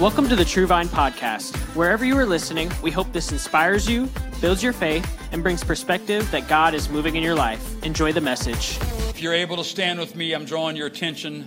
[0.00, 1.54] Welcome to the True Vine Podcast.
[1.76, 4.08] Wherever you are listening, we hope this inspires you,
[4.40, 7.84] builds your faith, and brings perspective that God is moving in your life.
[7.84, 8.78] Enjoy the message.
[9.10, 11.44] If you're able to stand with me, I'm drawing your attention.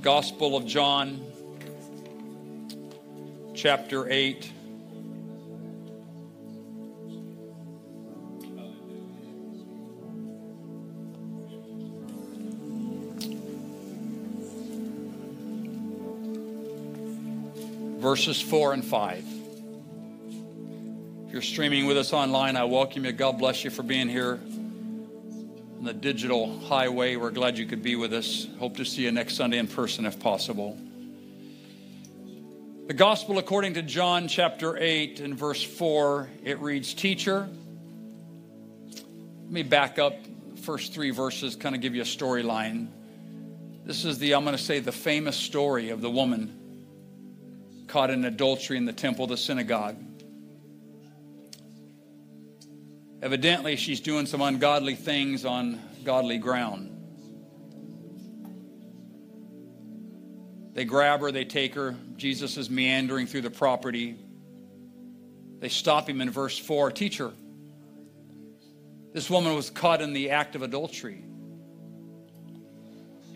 [0.00, 1.20] Gospel of John,
[3.54, 4.50] chapter 8.
[18.02, 19.24] Verses 4 and 5.
[21.26, 23.12] If you're streaming with us online, I welcome you.
[23.12, 24.40] God bless you for being here
[25.78, 27.14] on the digital highway.
[27.14, 28.48] We're glad you could be with us.
[28.58, 30.76] Hope to see you next Sunday in person if possible.
[32.88, 37.48] The Gospel according to John chapter 8 and verse 4, it reads, Teacher,
[39.44, 40.14] let me back up
[40.62, 42.88] first three verses, kind of give you a storyline.
[43.84, 46.58] This is the, I'm going to say, the famous story of the woman
[47.92, 49.96] caught in adultery in the temple, the synagogue.
[53.20, 56.88] Evidently, she's doing some ungodly things on godly ground.
[60.72, 61.94] They grab her, they take her.
[62.16, 64.16] Jesus is meandering through the property.
[65.58, 67.30] They stop him in verse 4 Teacher,
[69.12, 71.22] this woman was caught in the act of adultery.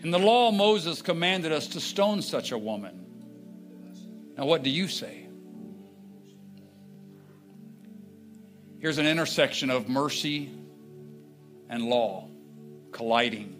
[0.01, 3.06] In the law, Moses commanded us to stone such a woman.
[4.37, 5.25] Now, what do you say?
[8.79, 10.51] Here's an intersection of mercy
[11.69, 12.29] and law
[12.91, 13.55] colliding.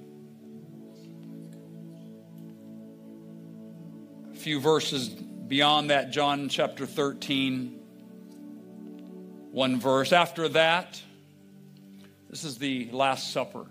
[4.31, 7.79] A few verses beyond that, John chapter 13,
[9.51, 10.13] one verse.
[10.13, 11.01] After that,
[12.29, 13.65] this is the Last Supper.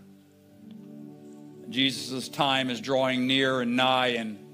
[1.69, 4.46] Jesus' time is drawing near and nigh, and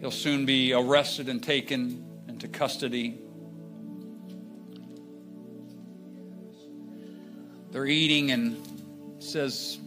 [0.00, 3.18] he'll soon be arrested and taken into custody.
[7.70, 9.78] They're eating and says,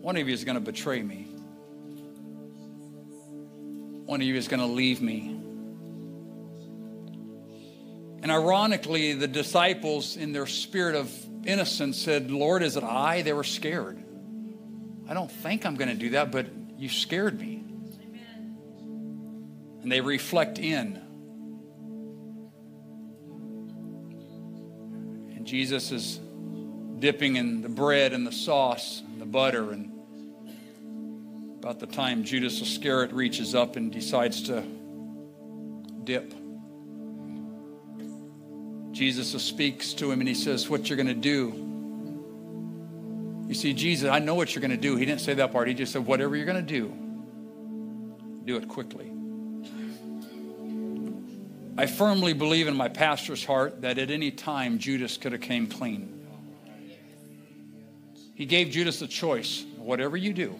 [0.00, 1.28] One of you is going to betray me.
[4.06, 5.40] One of you is going to leave me.
[8.22, 11.12] And ironically, the disciples, in their spirit of
[11.44, 13.22] innocence, said, Lord, is it I?
[13.22, 14.02] They were scared.
[15.06, 16.46] I don't think I'm going to do that, but
[16.78, 17.63] you scared me.
[19.84, 20.96] And they reflect in.
[25.36, 26.18] And Jesus is
[27.00, 29.72] dipping in the bread and the sauce and the butter.
[29.72, 29.92] And
[31.58, 34.62] about the time Judas Iscariot reaches up and decides to
[36.04, 36.32] dip,
[38.92, 41.60] Jesus speaks to him and he says, What you're going to do.
[43.48, 44.96] You see, Jesus, I know what you're going to do.
[44.96, 45.68] He didn't say that part.
[45.68, 46.88] He just said, Whatever you're going to do,
[48.46, 49.13] do it quickly.
[51.76, 55.66] I firmly believe in my pastor's heart that at any time Judas could have came
[55.66, 56.26] clean.
[58.34, 60.58] He gave Judas a choice whatever you do,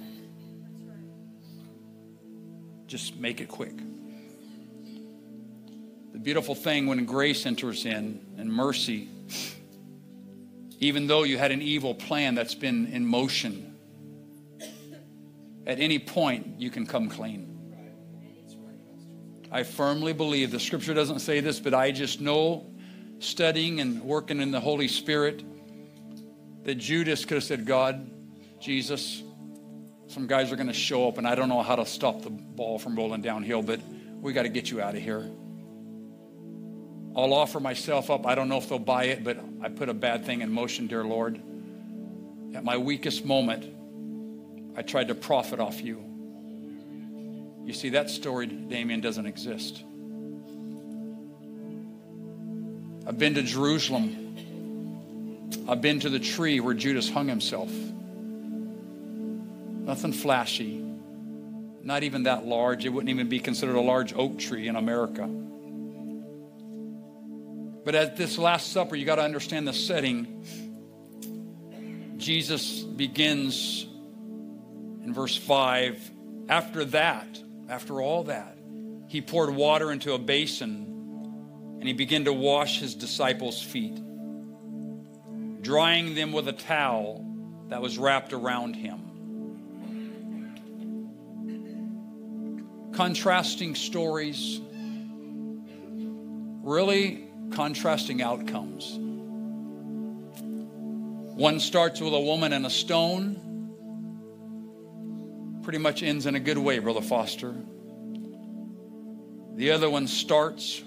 [2.86, 3.76] just make it quick.
[6.12, 9.08] The beautiful thing when grace enters in and mercy,
[10.78, 13.74] even though you had an evil plan that's been in motion,
[15.66, 17.53] at any point you can come clean.
[19.54, 22.66] I firmly believe the scripture doesn't say this, but I just know
[23.20, 25.44] studying and working in the Holy Spirit
[26.64, 28.10] that Judas could have said, God,
[28.60, 29.22] Jesus,
[30.08, 32.30] some guys are going to show up, and I don't know how to stop the
[32.30, 33.78] ball from rolling downhill, but
[34.20, 35.30] we got to get you out of here.
[37.14, 38.26] I'll offer myself up.
[38.26, 40.88] I don't know if they'll buy it, but I put a bad thing in motion,
[40.88, 41.40] dear Lord.
[42.56, 43.72] At my weakest moment,
[44.76, 46.13] I tried to profit off you.
[47.64, 49.82] You see, that story, Damien, doesn't exist.
[53.06, 54.24] I've been to Jerusalem
[55.66, 57.70] I've been to the tree where Judas hung himself.
[59.86, 60.84] Nothing flashy,
[61.82, 62.84] not even that large.
[62.84, 65.26] It wouldn't even be considered a large oak tree in America.
[67.84, 70.44] But at this Last Supper, you got to understand the setting.
[72.18, 73.86] Jesus begins
[75.02, 76.10] in verse 5.
[76.48, 77.38] After that,
[77.68, 78.56] after all that,
[79.08, 80.90] he poured water into a basin
[81.78, 83.98] and he began to wash his disciples' feet
[85.64, 87.24] drying them with a towel
[87.68, 89.00] that was wrapped around him.
[92.92, 94.60] Contrasting stories,
[96.62, 98.98] really contrasting outcomes.
[101.36, 103.40] One starts with a woman and a stone,
[105.74, 107.52] pretty much ends in a good way, Brother Foster.
[109.56, 110.84] The other one starts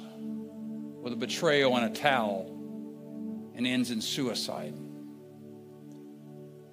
[1.02, 2.46] with a betrayal and a towel
[3.54, 4.74] and ends in suicide.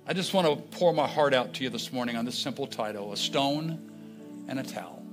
[0.07, 2.69] I just want to pour my heart out to you this morning on this simple
[2.69, 3.91] title A Stone
[4.47, 5.05] and a Towel.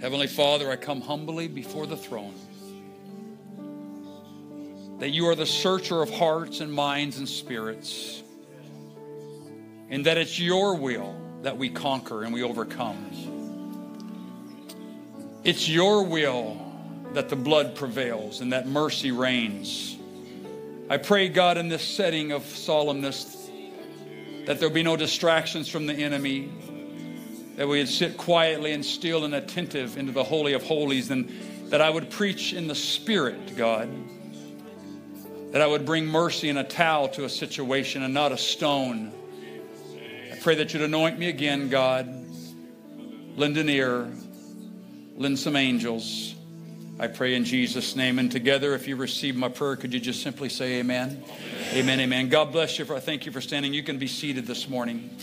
[0.00, 2.36] Heavenly Father, I come humbly before the throne.
[5.00, 8.22] That you are the searcher of hearts and minds and spirits,
[9.90, 13.10] and that it's your will that we conquer and we overcome.
[15.44, 16.56] It's your will
[17.14, 19.96] that the blood prevails and that mercy reigns.
[20.88, 23.38] I pray, God, in this setting of solemnness,
[24.46, 26.50] that there be no distractions from the enemy,
[27.56, 31.30] that we would sit quietly and still and attentive into the Holy of Holies, and
[31.70, 33.88] that I would preach in the Spirit, God,
[35.52, 39.12] that I would bring mercy and a towel to a situation and not a stone.
[40.42, 42.12] Pray that you'd anoint me again, God,
[43.36, 44.10] lend an ear,
[45.14, 46.34] lend some angels.
[46.98, 48.18] I pray in Jesus' name.
[48.18, 51.22] And together, if you receive my prayer, could you just simply say amen?
[51.70, 52.00] Amen, amen.
[52.00, 52.28] amen.
[52.28, 52.84] God bless you.
[52.84, 53.72] For, I thank you for standing.
[53.72, 55.16] You can be seated this morning.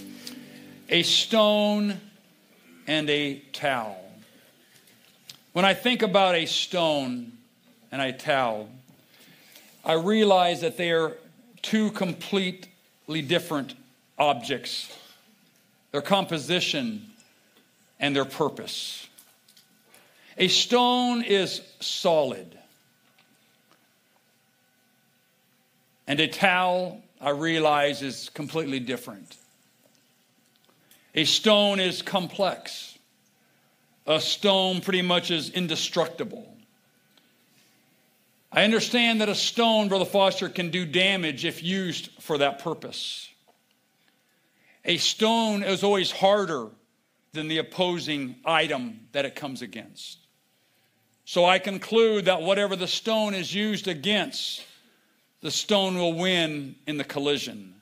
[0.88, 2.00] A stone
[2.88, 4.02] and a towel.
[5.52, 7.34] When I think about a stone
[7.92, 8.70] and a towel,
[9.84, 11.18] I realize that they are
[11.62, 13.76] two completely different
[14.18, 14.96] objects
[15.92, 17.06] their composition
[18.00, 19.08] and their purpose.
[20.38, 22.58] A stone is solid.
[26.08, 29.36] And a towel, I realize, is completely different.
[31.14, 32.98] A stone is complex.
[34.08, 36.52] A stone pretty much is indestructible.
[38.52, 43.30] I understand that a stone, Brother Foster, can do damage if used for that purpose.
[44.86, 46.70] A stone is always harder
[47.34, 50.18] than the opposing item that it comes against.
[51.26, 54.64] So I conclude that whatever the stone is used against,
[55.42, 57.76] the stone will win in the collision.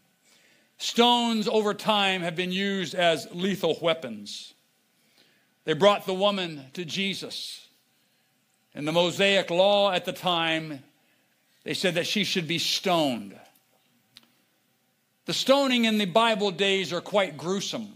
[0.77, 4.53] Stones over time have been used as lethal weapons.
[5.63, 7.67] They brought the woman to Jesus.
[8.75, 10.83] In the Mosaic law at the time,
[11.63, 13.38] they said that she should be stoned.
[15.27, 17.89] The stoning in the Bible days are quite gruesome,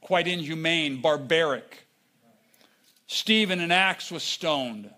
[0.00, 1.86] quite inhumane, barbaric.
[3.06, 4.88] Stephen in Acts was stoned.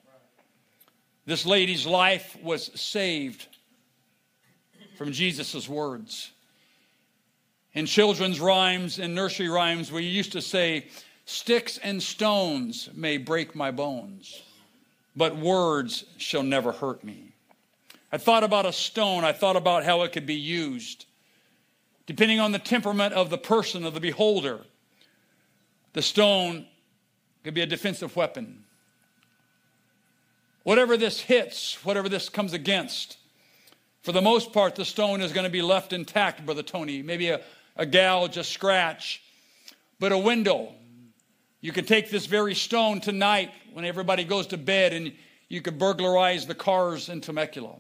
[1.26, 3.48] This lady's life was saved
[4.96, 6.30] from Jesus' words.
[7.74, 10.86] In children's rhymes and nursery rhymes, we used to say,
[11.24, 14.40] Sticks and stones may break my bones,
[15.16, 17.32] but words shall never hurt me.
[18.12, 21.06] I thought about a stone, I thought about how it could be used.
[22.06, 24.60] Depending on the temperament of the person, of the beholder,
[25.92, 26.66] the stone
[27.44, 28.64] could be a defensive weapon.
[30.64, 33.18] Whatever this hits, whatever this comes against,
[34.02, 37.02] for the most part, the stone is going to be left intact, Brother Tony.
[37.02, 37.40] Maybe a,
[37.76, 39.22] a gouge, a scratch,
[40.00, 40.74] but a window.
[41.60, 45.12] You could take this very stone tonight when everybody goes to bed and
[45.48, 47.76] you could burglarize the cars in Temecula.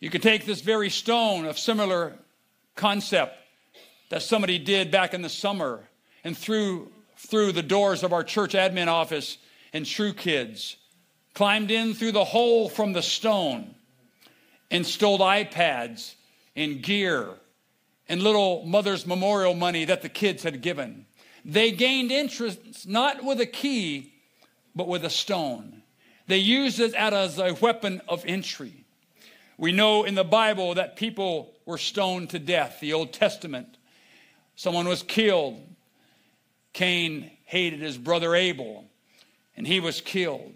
[0.00, 2.18] You could take this very stone of similar
[2.74, 3.36] concept
[4.10, 5.88] that somebody did back in the summer
[6.22, 9.38] and through through the doors of our church admin office
[9.72, 10.76] and True Kids,
[11.32, 13.74] climbed in through the hole from the stone,
[14.70, 16.14] and stole iPads
[16.56, 17.30] and gear
[18.08, 21.06] and little Mother's Memorial money that the kids had given.
[21.44, 24.12] They gained interest not with a key,
[24.74, 25.82] but with a stone.
[26.26, 28.83] They used it as a weapon of entry.
[29.56, 33.76] We know in the Bible that people were stoned to death, the Old Testament.
[34.56, 35.60] Someone was killed,
[36.72, 38.84] Cain hated his brother Abel,
[39.56, 40.52] and he was killed.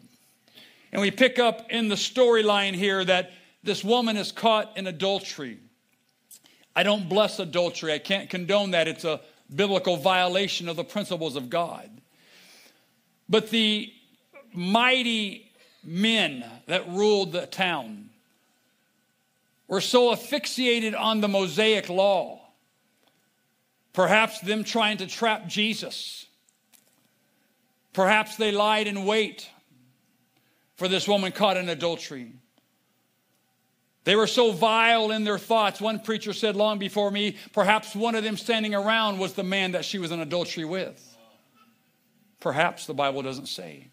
[0.92, 3.30] And we pick up in the storyline here that
[3.62, 5.58] this woman is caught in adultery.
[6.74, 8.88] I don't bless adultery, I can't condone that.
[8.88, 9.20] It's a
[9.54, 11.88] biblical violation of the principles of God.
[13.28, 13.92] But the
[14.52, 15.50] mighty
[15.84, 18.10] men that ruled the town
[19.68, 22.48] were so asphyxiated on the Mosaic law
[23.98, 26.26] Perhaps them trying to trap Jesus.
[27.92, 29.50] Perhaps they lied in wait
[30.76, 32.30] for this woman caught in adultery.
[34.04, 35.80] They were so vile in their thoughts.
[35.80, 39.72] One preacher said long before me, perhaps one of them standing around was the man
[39.72, 41.16] that she was in adultery with.
[42.38, 43.88] Perhaps the Bible doesn't say.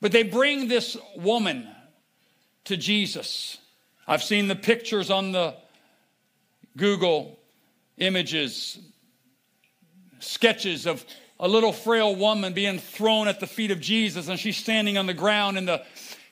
[0.00, 1.66] But they bring this woman
[2.66, 3.58] to Jesus.
[4.06, 5.54] I've seen the pictures on the
[6.76, 7.38] Google
[7.98, 8.78] images
[10.18, 11.04] sketches of
[11.40, 15.06] a little frail woman being thrown at the feet of Jesus, and she's standing on
[15.06, 15.82] the ground in the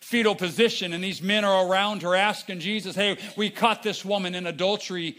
[0.00, 4.34] fetal position, and these men are around her asking Jesus, Hey, we caught this woman
[4.34, 5.18] in adultery.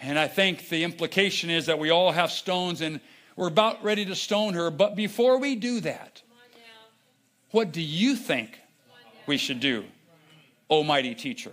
[0.00, 3.00] And I think the implication is that we all have stones and
[3.36, 4.70] we're about ready to stone her.
[4.70, 6.22] But before we do that,
[7.50, 8.58] what do you think
[9.26, 9.84] we should do,
[10.72, 11.52] Almighty Teacher?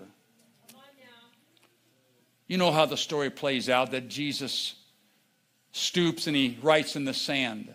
[2.48, 4.76] You know how the story plays out that Jesus
[5.74, 7.74] stoops and he writes in the sand.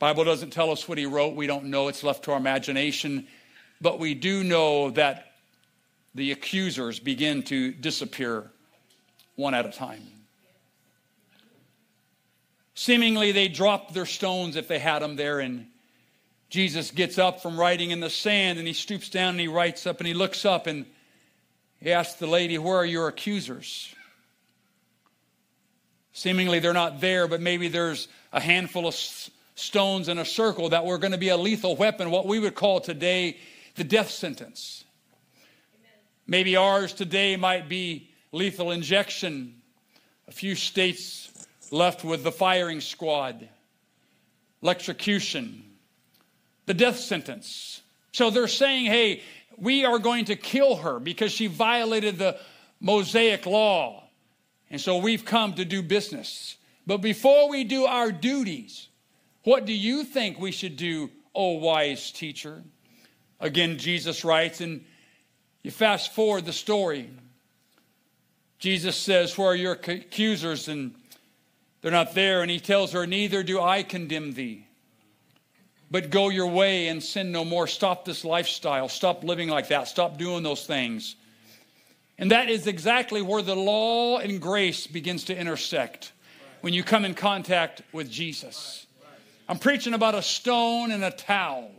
[0.00, 1.36] Bible doesn't tell us what he wrote.
[1.36, 1.86] We don't know.
[1.86, 3.28] It's left to our imagination.
[3.80, 5.34] But we do know that
[6.16, 8.50] the accusers begin to disappear
[9.36, 10.02] one at a time.
[12.74, 15.69] Seemingly, they dropped their stones if they had them there, and
[16.50, 19.86] Jesus gets up from writing in the sand and he stoops down and he writes
[19.86, 20.84] up and he looks up and
[21.80, 23.94] he asks the lady, Where are your accusers?
[26.12, 28.96] Seemingly they're not there, but maybe there's a handful of
[29.54, 32.56] stones in a circle that were going to be a lethal weapon, what we would
[32.56, 33.38] call today
[33.76, 34.84] the death sentence.
[36.26, 39.54] Maybe ours today might be lethal injection.
[40.26, 41.30] A few states
[41.70, 43.48] left with the firing squad,
[44.62, 45.69] electrocution,
[46.66, 47.82] the death sentence.
[48.12, 49.22] So they're saying, hey,
[49.56, 52.38] we are going to kill her because she violated the
[52.80, 54.04] Mosaic law.
[54.70, 56.56] And so we've come to do business.
[56.86, 58.88] But before we do our duties,
[59.44, 62.62] what do you think we should do, O wise teacher?
[63.38, 64.84] Again, Jesus writes, and
[65.62, 67.10] you fast forward the story.
[68.58, 70.68] Jesus says, Where are your accusers?
[70.68, 70.94] And
[71.80, 72.42] they're not there.
[72.42, 74.66] And he tells her, Neither do I condemn thee.
[75.90, 77.66] But go your way and sin no more.
[77.66, 78.88] Stop this lifestyle.
[78.88, 79.88] Stop living like that.
[79.88, 81.16] Stop doing those things.
[82.18, 86.12] And that is exactly where the law and grace begins to intersect
[86.60, 88.86] when you come in contact with Jesus.
[89.48, 91.72] I'm preaching about a stone and a towel.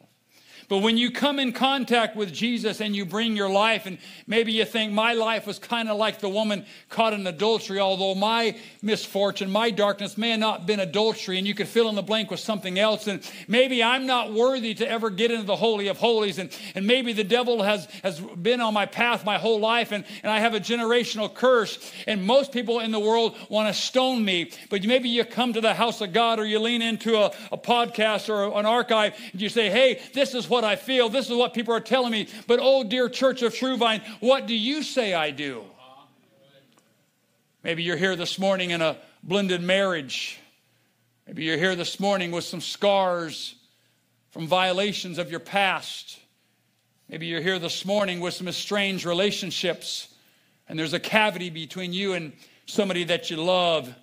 [0.72, 4.54] But when you come in contact with Jesus and you bring your life, and maybe
[4.54, 8.56] you think my life was kind of like the woman caught in adultery, although my
[8.82, 12.32] misfortune, my darkness may have not been adultery, and you could fill in the blank
[12.32, 13.08] with something else.
[13.08, 16.88] And maybe I'm not worthy to ever get into the Holy of Holies, and, and
[16.88, 20.40] maybe the devil has, has been on my path my whole life, and, and I
[20.40, 21.80] have a generational curse.
[22.08, 24.52] And most people in the world want to stone me.
[24.70, 27.58] But maybe you come to the house of God or you lean into a, a
[27.58, 31.10] podcast or an archive and you say, hey, this is what what I feel.
[31.10, 32.28] This is what people are telling me.
[32.46, 35.64] But, oh, dear church of True Vine, what do you say I do?
[37.64, 40.40] Maybe you're here this morning in a blended marriage.
[41.26, 43.56] Maybe you're here this morning with some scars
[44.30, 46.20] from violations of your past.
[47.10, 50.14] Maybe you're here this morning with some estranged relationships,
[50.70, 52.34] and there's a cavity between you and
[52.68, 53.94] somebody that you love.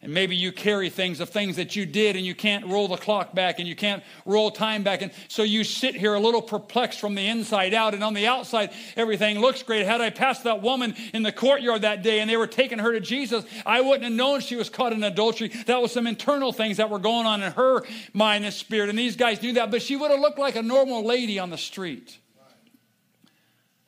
[0.00, 2.96] And maybe you carry things of things that you did and you can't roll the
[2.96, 5.02] clock back and you can't roll time back.
[5.02, 7.94] And so you sit here a little perplexed from the inside out.
[7.94, 9.86] And on the outside, everything looks great.
[9.86, 12.92] Had I passed that woman in the courtyard that day and they were taking her
[12.92, 15.48] to Jesus, I wouldn't have known she was caught in adultery.
[15.66, 18.90] That was some internal things that were going on in her mind and spirit.
[18.90, 19.72] And these guys knew that.
[19.72, 22.18] But she would have looked like a normal lady on the street.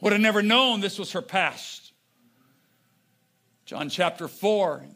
[0.00, 1.92] Would have never known this was her past.
[3.64, 4.86] John chapter 4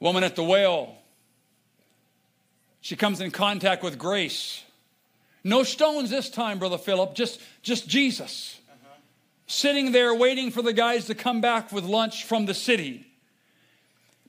[0.00, 0.96] Woman at the well.
[2.80, 4.62] She comes in contact with grace.
[5.44, 8.58] No stones this time, Brother Philip, just, just Jesus.
[8.68, 8.94] Uh-huh.
[9.46, 13.06] Sitting there waiting for the guys to come back with lunch from the city.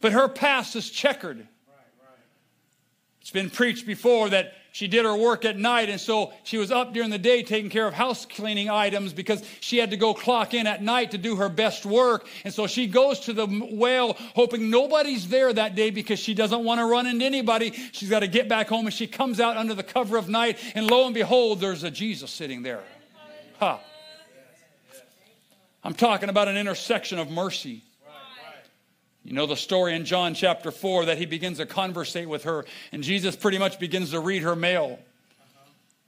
[0.02, 1.38] But her past is checkered.
[1.38, 1.48] Right,
[2.02, 2.18] right.
[3.22, 6.72] It's been preached before that she did her work at night, and so she was
[6.72, 10.14] up during the day taking care of house cleaning items because she had to go
[10.14, 12.28] clock in at night to do her best work.
[12.44, 16.64] And so she goes to the well hoping nobody's there that day because she doesn't
[16.64, 17.72] want to run into anybody.
[17.92, 20.60] She's got to get back home, and she comes out under the cover of night,
[20.76, 22.84] and lo and behold, there's a Jesus sitting there.
[23.60, 23.78] Huh.
[25.84, 27.84] I'm talking about an intersection of mercy
[29.30, 32.66] you know the story in John chapter 4 that he begins to conversate with her,
[32.92, 34.98] and Jesus pretty much begins to read her mail.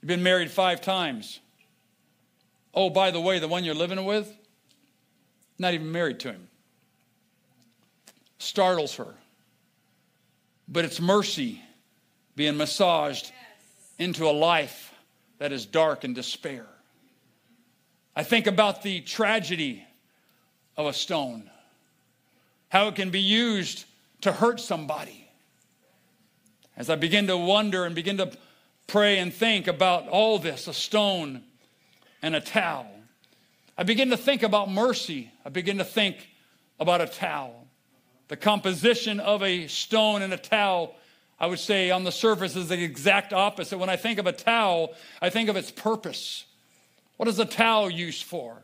[0.00, 1.38] You've been married five times.
[2.74, 4.36] Oh, by the way, the one you're living with,
[5.56, 6.48] not even married to him.
[8.38, 9.14] Startles her.
[10.66, 11.62] But it's mercy
[12.34, 13.30] being massaged
[14.00, 14.92] into a life
[15.38, 16.66] that is dark and despair.
[18.16, 19.84] I think about the tragedy
[20.76, 21.48] of a stone
[22.72, 23.84] how it can be used
[24.22, 25.28] to hurt somebody.
[26.74, 28.32] As I begin to wonder and begin to
[28.86, 31.42] pray and think about all this a stone
[32.22, 32.90] and a towel.
[33.76, 35.30] I begin to think about mercy.
[35.44, 36.30] I begin to think
[36.80, 37.66] about a towel.
[38.28, 40.94] The composition of a stone and a towel,
[41.38, 43.76] I would say on the surface, is the exact opposite.
[43.76, 46.46] When I think of a towel, I think of its purpose.
[47.18, 48.62] What is a towel used for?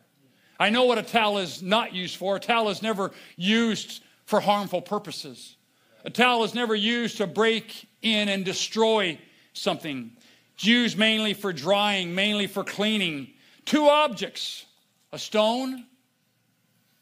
[0.59, 2.37] I know what a towel is not used for.
[2.37, 5.57] A towel is never used for harmful purposes.
[6.05, 9.19] A towel is never used to break in and destroy
[9.53, 10.13] something.
[10.55, 13.29] It's used mainly for drying, mainly for cleaning.
[13.65, 14.65] Two objects
[15.13, 15.87] a stone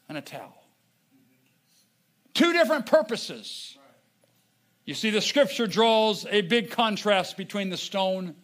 [0.07, 0.53] and a towel.
[2.33, 3.77] Two different purposes.
[4.85, 8.35] You see, the scripture draws a big contrast between the stone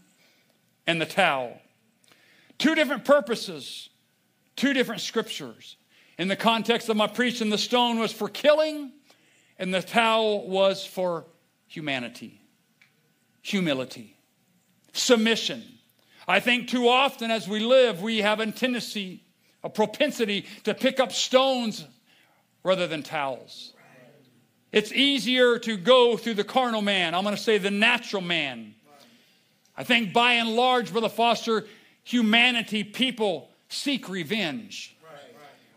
[0.86, 1.58] and the towel.
[2.58, 3.89] Two different purposes,
[4.55, 5.77] two different scriptures.
[6.17, 8.91] In the context of my preaching, the stone was for killing,
[9.57, 11.25] and the towel was for
[11.67, 12.39] humanity,
[13.41, 14.15] humility,
[14.93, 15.63] submission.
[16.27, 19.24] I think too often as we live, we have a tendency,
[19.63, 21.86] a propensity to pick up stones
[22.63, 23.74] rather than towels.
[24.72, 27.13] It's easier to go through the carnal man.
[27.13, 28.74] I'm going to say the natural man.
[29.75, 31.65] I think by and large, Brother Foster,
[32.03, 34.96] humanity, people seek revenge.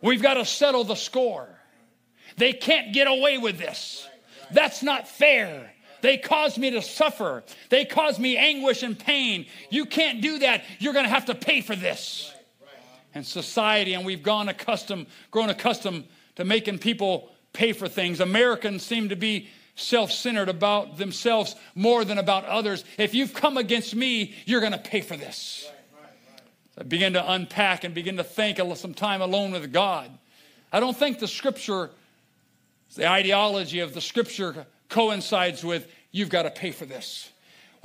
[0.02, 1.48] We've got to settle the score.
[2.36, 4.06] They can't get away with this.
[4.50, 5.72] That's not fair.
[6.02, 7.42] They caused me to suffer.
[7.70, 9.46] They caused me anguish and pain.
[9.70, 10.64] You can't do that.
[10.78, 12.32] You're going to have to pay for this.
[13.14, 16.04] And society, and we've gone accustomed, grown accustomed
[16.36, 18.20] to making people pay for things.
[18.20, 22.84] Americans seem to be self centered about themselves more than about others.
[22.98, 25.68] If you've come against me, you're going to pay for this.
[26.78, 30.10] I begin to unpack and begin to think some time alone with God.
[30.72, 31.90] I don't think the scripture,
[32.94, 37.30] the ideology of the scripture coincides with you've got to pay for this.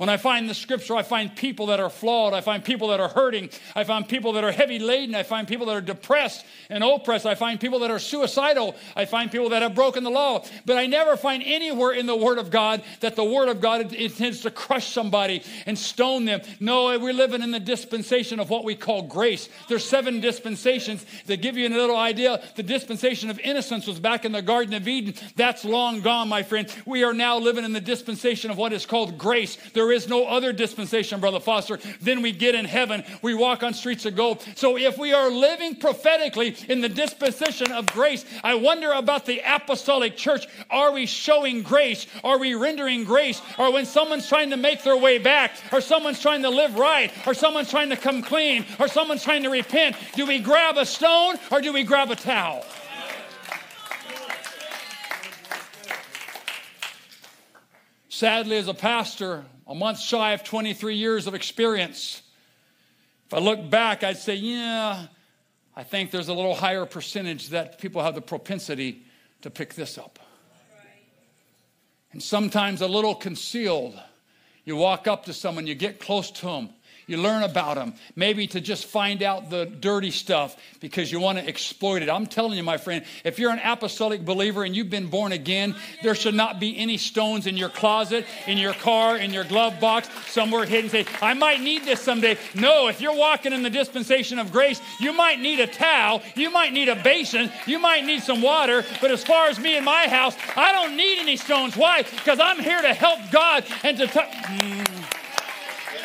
[0.02, 2.34] When I find the scripture, I find people that are flawed.
[2.34, 3.50] I find people that are hurting.
[3.76, 5.14] I find people that are heavy laden.
[5.14, 7.24] I find people that are depressed and oppressed.
[7.24, 8.74] I find people that are suicidal.
[8.96, 10.44] I find people that have broken the law.
[10.66, 13.92] But I never find anywhere in the Word of God that the Word of God
[13.92, 16.40] intends to crush somebody and stone them.
[16.58, 19.48] No, we're living in the dispensation of what we call grace.
[19.68, 22.42] There's seven dispensations that give you a little idea.
[22.56, 25.14] The dispensation of innocence was back in the Garden of Eden.
[25.36, 26.66] That's long gone, my friend.
[26.86, 29.56] We are now living in the dispensation of what is called grace.
[29.74, 31.78] There is no other dispensation, Brother Foster.
[32.00, 33.04] Then we get in heaven.
[33.22, 34.44] We walk on streets of gold.
[34.56, 39.42] So if we are living prophetically in the dispensation of grace, I wonder about the
[39.44, 40.46] apostolic church.
[40.70, 42.06] Are we showing grace?
[42.24, 43.40] Are we rendering grace?
[43.58, 47.12] Or when someone's trying to make their way back, or someone's trying to live right,
[47.26, 50.86] or someone's trying to come clean, or someone's trying to repent, do we grab a
[50.86, 52.64] stone or do we grab a towel?
[58.08, 62.20] Sadly, as a pastor, a month shy of 23 years of experience.
[63.26, 65.06] If I look back, I'd say, yeah,
[65.74, 69.02] I think there's a little higher percentage that people have the propensity
[69.40, 70.18] to pick this up.
[72.12, 73.98] And sometimes a little concealed.
[74.66, 76.68] You walk up to someone, you get close to them,
[77.06, 81.38] you learn about them, maybe to just find out the dirty stuff because you want
[81.38, 82.08] to exploit it.
[82.08, 85.74] I'm telling you, my friend, if you're an apostolic believer and you've been born again,
[86.02, 89.80] there should not be any stones in your closet, in your car, in your glove
[89.80, 90.90] box, somewhere hidden.
[90.90, 92.38] Say, I might need this someday.
[92.54, 96.50] No, if you're walking in the dispensation of grace, you might need a towel, you
[96.50, 98.84] might need a basin, you might need some water.
[99.00, 101.76] But as far as me and my house, I don't need any stones.
[101.76, 102.02] Why?
[102.02, 104.06] Because I'm here to help God and to.
[104.06, 105.11] T- mm.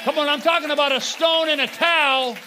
[0.08, 2.38] Come on, I'm talking about a stone and a towel.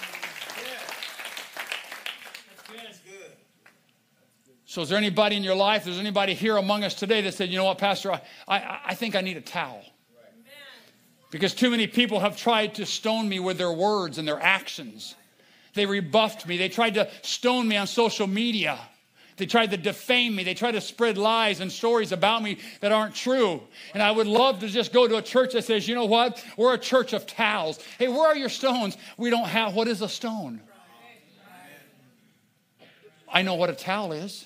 [4.64, 7.50] So, is there anybody in your life, there's anybody here among us today that said,
[7.50, 9.84] you know what, Pastor, I, I, I think I need a towel?
[11.30, 15.14] Because too many people have tried to stone me with their words and their actions.
[15.74, 16.56] They rebuffed me.
[16.56, 18.78] They tried to stone me on social media.
[19.40, 20.44] They tried to defame me.
[20.44, 23.62] They tried to spread lies and stories about me that aren't true.
[23.94, 26.44] And I would love to just go to a church that says, you know what?
[26.58, 27.78] We're a church of towels.
[27.98, 28.98] Hey, where are your stones?
[29.16, 30.60] We don't have, what is a stone?
[33.32, 34.44] I know what a towel is.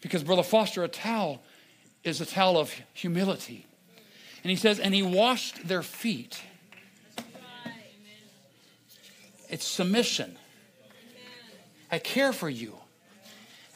[0.00, 1.42] Because, Brother Foster, a towel
[2.04, 3.66] is a towel of humility.
[4.44, 6.40] And he says, and he washed their feet.
[9.48, 10.36] It's submission.
[11.90, 12.76] I care for you.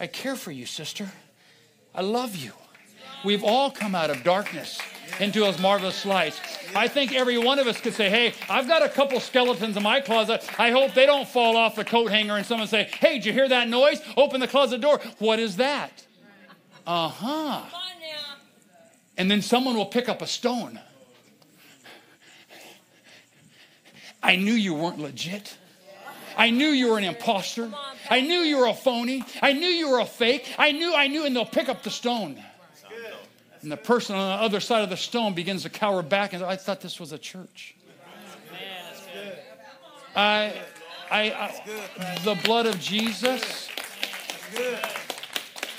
[0.00, 1.08] I care for you, sister.
[1.94, 2.52] I love you.
[3.24, 4.80] We've all come out of darkness
[5.18, 6.40] into those marvelous lights.
[6.74, 9.82] I think every one of us could say, Hey, I've got a couple skeletons in
[9.82, 10.48] my closet.
[10.58, 13.32] I hope they don't fall off the coat hanger and someone say, Hey, did you
[13.32, 14.00] hear that noise?
[14.16, 15.00] Open the closet door.
[15.18, 16.06] What is that?
[16.86, 17.62] Uh huh.
[19.16, 20.78] And then someone will pick up a stone.
[24.22, 25.57] I knew you weren't legit.
[26.38, 27.70] I knew you were an imposter.
[28.08, 29.24] I knew you were a phony.
[29.42, 30.54] I knew you were a fake.
[30.56, 32.42] I knew, I knew, and they'll pick up the stone.
[33.60, 36.44] And the person on the other side of the stone begins to cower back and
[36.44, 37.74] I thought this was a church.
[40.14, 40.54] I,
[41.10, 43.68] I, I the blood of Jesus.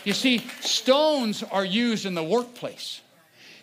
[0.04, 3.02] You see, stones are used in the workplace.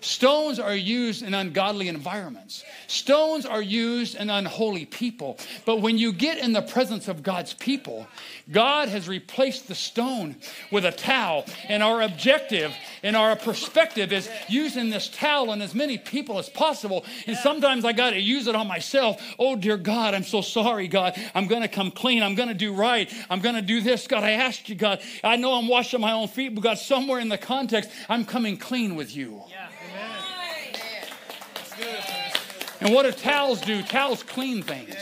[0.06, 2.62] Stones are used in ungodly environments.
[2.86, 5.36] Stones are used in unholy people.
[5.64, 8.06] But when you get in the presence of God's people,
[8.48, 10.36] God has replaced the stone
[10.70, 11.44] with a towel.
[11.68, 16.48] And our objective and our perspective is using this towel on as many people as
[16.48, 17.04] possible.
[17.26, 19.20] And sometimes I got to use it on myself.
[19.40, 21.20] Oh, dear God, I'm so sorry, God.
[21.34, 22.22] I'm going to come clean.
[22.22, 23.12] I'm going to do right.
[23.28, 24.06] I'm going to do this.
[24.06, 25.00] God, I asked you, God.
[25.24, 28.56] I know I'm washing my own feet, but God, somewhere in the context, I'm coming
[28.56, 29.42] clean with you.
[29.50, 29.66] Yeah.
[32.80, 33.82] And what do towels do?
[33.82, 34.94] Towels clean things.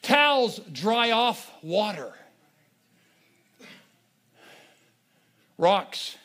[0.00, 2.12] Towels dry off water.
[5.58, 6.16] Rocks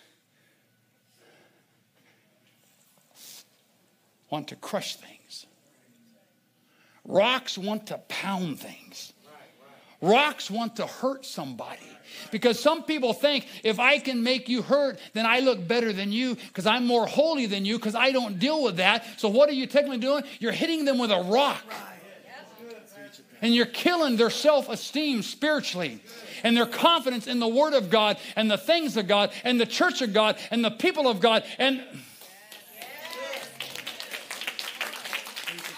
[4.30, 5.46] want to crush things.
[7.06, 9.14] Rocks want to pound things.
[10.02, 11.80] Rocks want to hurt somebody.
[12.32, 16.12] Because some people think if I can make you hurt, then I look better than
[16.12, 19.06] you because I'm more holy than you because I don't deal with that.
[19.18, 20.24] So what are you technically doing?
[20.40, 21.64] You're hitting them with a rock.
[23.40, 26.02] And you're killing their self esteem spiritually
[26.44, 29.66] and their confidence in the Word of God and the things of God and the
[29.66, 31.44] church of God and the people of God.
[31.60, 31.84] And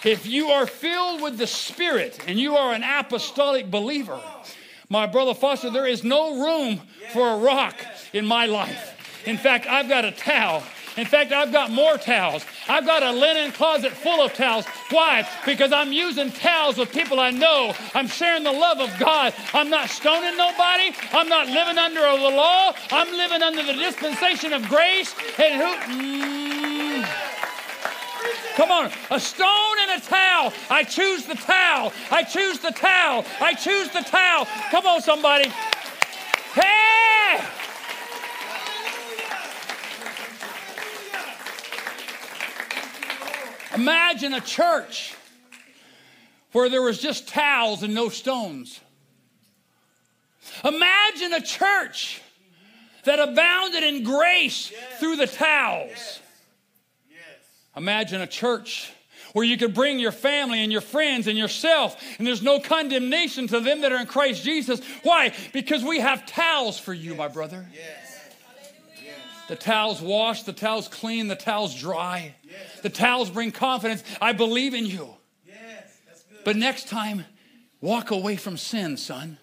[0.04, 4.20] if you are filled with the Spirit and you are an apostolic believer,
[4.88, 6.80] my brother Foster, there is no room
[7.12, 7.76] for a rock
[8.12, 8.96] in my life.
[9.26, 10.62] In fact, I've got a towel.
[10.96, 12.44] In fact, I've got more towels.
[12.68, 14.66] I've got a linen closet full of towels.
[14.90, 15.26] Why?
[15.46, 17.74] Because I'm using towels with people I know.
[17.94, 19.32] I'm sharing the love of God.
[19.54, 20.92] I'm not stoning nobody.
[21.12, 22.72] I'm not living under the law.
[22.90, 25.14] I'm living under the dispensation of grace.
[25.38, 25.94] And who?
[25.94, 26.39] Mm,
[28.60, 30.52] Come on, a stone and a towel.
[30.68, 31.94] I choose the towel.
[32.10, 33.24] I choose the towel.
[33.40, 34.46] I choose the towel.
[34.70, 35.48] Come on, somebody.
[36.52, 37.40] Hey!
[43.76, 45.14] Imagine a church
[46.52, 48.78] where there was just towels and no stones.
[50.62, 52.20] Imagine a church
[53.04, 56.20] that abounded in grace through the towels.
[57.76, 58.92] Imagine a church
[59.32, 63.46] where you could bring your family and your friends and yourself, and there's no condemnation
[63.46, 64.80] to them that are in Christ Jesus.
[65.02, 65.32] Why?
[65.52, 67.66] Because we have towels for you, my brother.
[67.72, 68.10] Yes.
[69.50, 72.36] The towels wash, the towels clean, the towels dry.
[72.82, 74.04] The towels bring confidence.
[74.22, 75.08] I believe in you.
[75.44, 77.24] Yes, But next time,
[77.80, 79.38] walk away from sin, son.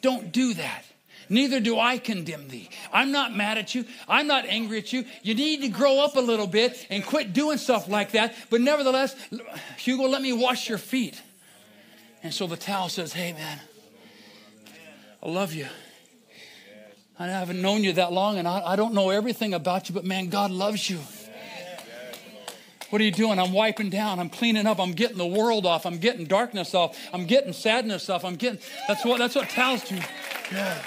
[0.00, 0.84] Don't do that.
[1.30, 2.68] Neither do I condemn thee.
[2.92, 3.84] I'm not mad at you.
[4.08, 5.04] I'm not angry at you.
[5.22, 8.34] You need to grow up a little bit and quit doing stuff like that.
[8.50, 9.14] But nevertheless,
[9.78, 11.22] Hugo, let me wash your feet.
[12.24, 13.60] And so the towel says, Hey, man,
[15.22, 15.68] I love you.
[17.16, 20.04] I haven't known you that long and I, I don't know everything about you, but
[20.04, 20.98] man, God loves you.
[22.88, 23.38] What are you doing?
[23.38, 24.18] I'm wiping down.
[24.18, 24.80] I'm cleaning up.
[24.80, 25.86] I'm getting the world off.
[25.86, 26.98] I'm getting darkness off.
[27.12, 28.24] I'm getting sadness off.
[28.24, 30.00] I'm getting that's what that's what towels do.
[30.50, 30.82] Yeah.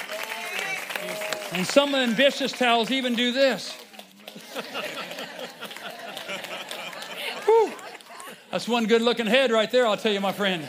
[1.54, 3.72] And some ambitious towels even do this.
[7.46, 7.72] Whew.
[8.50, 10.68] That's one good looking head right there, I'll tell you, my friend.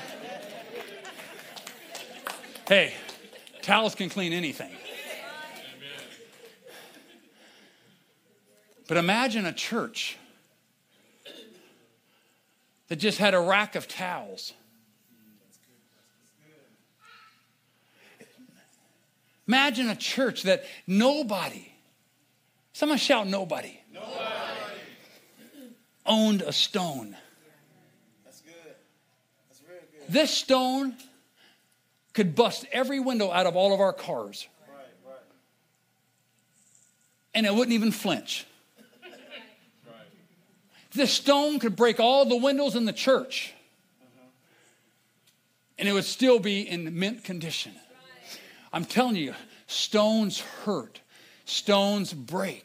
[2.68, 2.92] Hey,
[3.62, 4.72] towels can clean anything.
[8.86, 10.18] But imagine a church
[12.88, 14.52] that just had a rack of towels.
[19.46, 21.70] Imagine a church that nobody,
[22.72, 24.14] someone shout nobody, nobody.
[26.06, 27.16] owned a stone.
[28.24, 28.54] That's good.
[29.48, 30.12] That's very good.
[30.12, 30.94] This stone
[32.14, 34.48] could bust every window out of all of our cars.
[34.66, 35.16] Right, right.
[37.34, 38.46] And it wouldn't even flinch.
[40.94, 43.52] This stone could break all the windows in the church.
[44.00, 44.28] Uh-huh.
[45.76, 47.72] And it would still be in mint condition.
[48.74, 49.34] I'm telling you,
[49.68, 51.00] stones hurt,
[51.44, 52.64] stones break,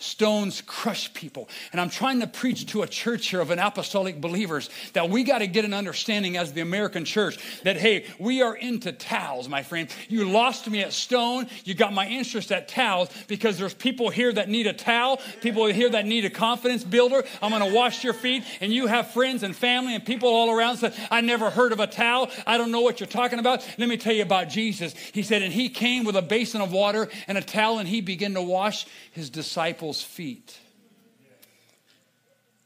[0.00, 1.48] Stones crush people.
[1.72, 5.24] And I'm trying to preach to a church here of an apostolic believers that we
[5.24, 9.48] got to get an understanding as the American church that, hey, we are into towels,
[9.48, 9.88] my friend.
[10.08, 11.48] You lost me at stone.
[11.64, 15.66] You got my interest at towels because there's people here that need a towel, people
[15.66, 17.24] here that need a confidence builder.
[17.42, 18.44] I'm going to wash your feet.
[18.60, 21.80] And you have friends and family and people all around say, I never heard of
[21.80, 22.30] a towel.
[22.46, 23.66] I don't know what you're talking about.
[23.78, 24.94] Let me tell you about Jesus.
[24.94, 28.00] He said, and he came with a basin of water and a towel and he
[28.00, 30.58] began to wash his disciples' feet.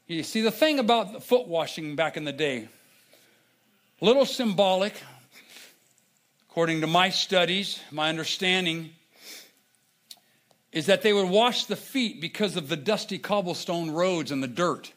[0.07, 2.67] You see, the thing about foot washing back in the day,
[4.01, 4.93] little symbolic,
[6.49, 8.91] according to my studies, my understanding,
[10.71, 14.47] is that they would wash the feet because of the dusty cobblestone roads and the
[14.47, 14.91] dirt.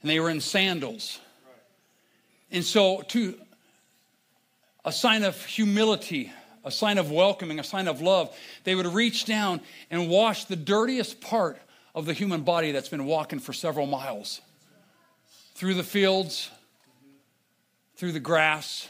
[0.00, 1.20] And they were in sandals.
[2.50, 3.38] And so, to
[4.84, 6.32] a sign of humility,
[6.64, 10.56] a sign of welcoming, a sign of love, they would reach down and wash the
[10.56, 11.58] dirtiest part
[11.94, 14.40] of the human body that's been walking for several miles
[15.54, 16.50] through the fields,
[17.96, 18.88] through the grass,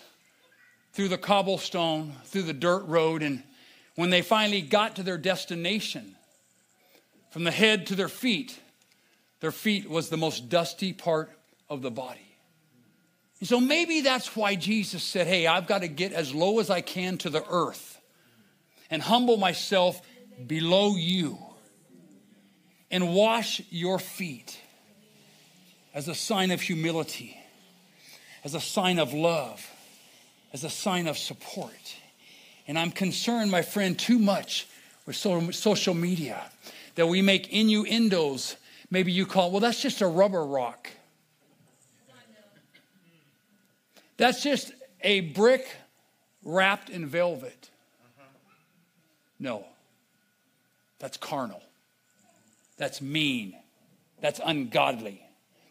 [0.93, 3.23] through the cobblestone, through the dirt road.
[3.23, 3.43] And
[3.95, 6.15] when they finally got to their destination,
[7.31, 8.59] from the head to their feet,
[9.41, 11.31] their feet was the most dusty part
[11.69, 12.30] of the body.
[13.41, 16.71] And so maybe that's why Jesus said, Hey, I've got to get as low as
[16.71, 17.99] I can to the earth
[18.91, 20.01] and humble myself
[20.47, 21.39] below you
[22.91, 24.59] and wash your feet
[25.95, 27.39] as a sign of humility,
[28.45, 29.67] as a sign of love,
[30.53, 31.97] as a sign of support.
[32.69, 34.69] And I'm concerned, my friend, too much
[35.07, 36.41] with social media
[36.95, 38.57] that we make innuendos.
[38.91, 40.91] Maybe you call, it, well, that's just a rubber rock.
[44.21, 45.67] That's just a brick
[46.45, 47.71] wrapped in velvet.
[49.39, 49.65] No,
[50.99, 51.63] that's carnal.
[52.77, 53.57] That's mean.
[54.21, 55.23] That's ungodly.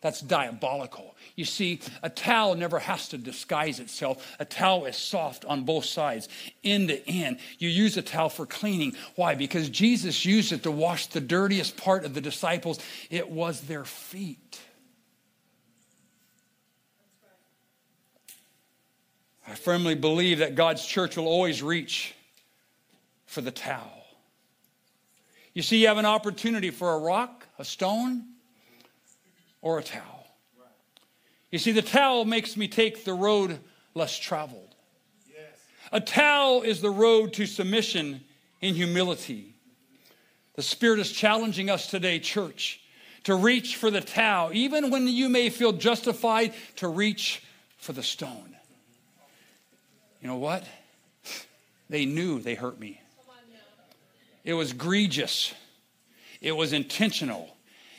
[0.02, 1.16] That's diabolical.
[1.36, 4.36] You see, a towel never has to disguise itself.
[4.40, 6.28] A towel is soft on both sides,
[6.64, 7.38] end to end.
[7.60, 8.96] You use a towel for cleaning.
[9.16, 9.36] Why?
[9.36, 12.80] Because Jesus used it to wash the dirtiest part of the disciples.
[13.12, 14.60] It was their feet.
[19.50, 22.14] I firmly believe that God's church will always reach
[23.26, 24.06] for the towel.
[25.56, 28.26] You see, you have an opportunity for a rock, a stone,
[29.62, 30.28] or a towel.
[31.52, 33.60] You see, the towel makes me take the road
[33.96, 34.76] less traveled.
[35.92, 38.22] A towel is the road to submission
[38.62, 39.56] in humility.
[40.56, 42.82] The Spirit is challenging us today, church,
[43.24, 47.42] to reach for the towel, even when you may feel justified to reach
[47.78, 48.56] for the stone.
[50.22, 50.64] You know what?
[51.90, 53.02] They knew they hurt me.
[54.44, 55.54] It was egregious.
[56.42, 57.56] It was intentional.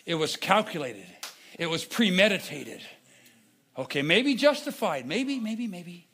[0.07, 1.07] It was calculated.
[1.59, 2.81] It was premeditated.
[3.77, 5.07] Okay, maybe justified.
[5.07, 6.07] Maybe, maybe, maybe.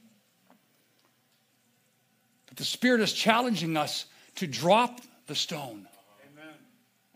[2.46, 5.86] But the Spirit is challenging us to drop the stone.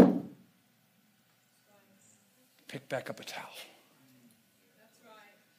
[0.00, 0.30] Amen.
[2.68, 3.44] Pick back up a towel.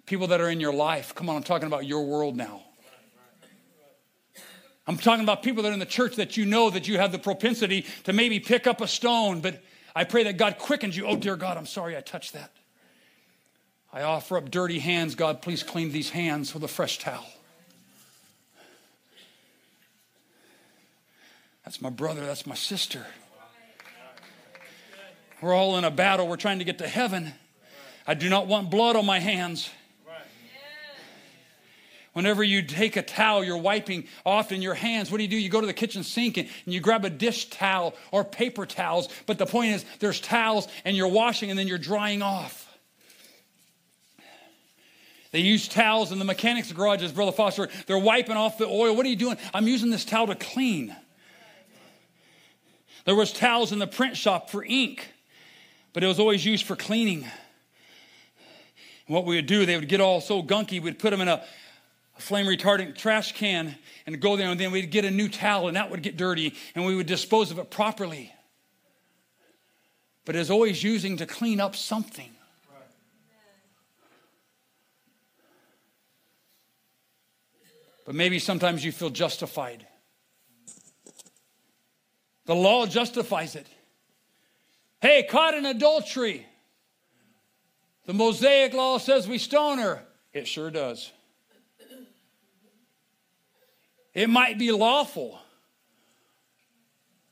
[0.06, 2.64] People that are in your life, come on, I'm talking about your world now.
[4.88, 7.12] I'm talking about people that are in the church that you know that you have
[7.12, 9.62] the propensity to maybe pick up a stone, but
[9.96, 11.06] I pray that God quickens you.
[11.06, 12.52] Oh, dear God, I'm sorry I touched that.
[13.94, 15.16] I offer up dirty hands.
[15.16, 17.28] God, please clean these hands with a fresh towel.
[21.66, 23.06] That's my brother, that's my sister.
[25.42, 26.28] We're all in a battle.
[26.28, 27.34] We're trying to get to heaven.
[28.06, 29.70] I do not want blood on my hands.
[32.14, 35.10] Whenever you take a towel, you're wiping off in your hands.
[35.10, 35.38] What do you do?
[35.38, 38.66] You go to the kitchen sink and, and, you grab a dish towel or paper
[38.66, 39.08] towels.
[39.26, 42.68] But the point is, there's towels and you're washing and then you're drying off.
[45.32, 47.70] They use towels in the mechanics garages, Brother Foster.
[47.88, 48.94] They're wiping off the oil.
[48.94, 49.38] What are you doing?
[49.54, 50.94] I'm using this towel to clean.
[53.06, 55.08] There was towels in the print shop for ink,
[55.94, 57.24] but it was always used for cleaning.
[57.24, 61.30] And what we would do, they would get all so gunky, we'd put them in
[61.30, 61.44] a
[62.22, 65.76] flame retardant trash can and go there, and then we'd get a new towel, and
[65.76, 68.34] that would get dirty, and we would dispose of it properly.
[70.26, 72.32] But it's always using to clean up something.
[78.06, 79.86] But maybe sometimes you feel justified.
[82.46, 83.68] The law justifies it.
[85.02, 86.46] Hey, caught in adultery.
[88.06, 90.04] The Mosaic law says we stone her.
[90.34, 91.12] It sure does.
[94.14, 95.40] It might be lawful,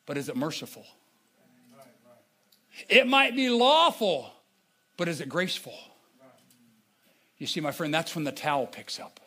[0.06, 0.86] but is it merciful?
[2.88, 4.32] It might be lawful,
[4.96, 5.78] but is it graceful?
[7.38, 9.20] You see, my friend, that's when the towel picks up.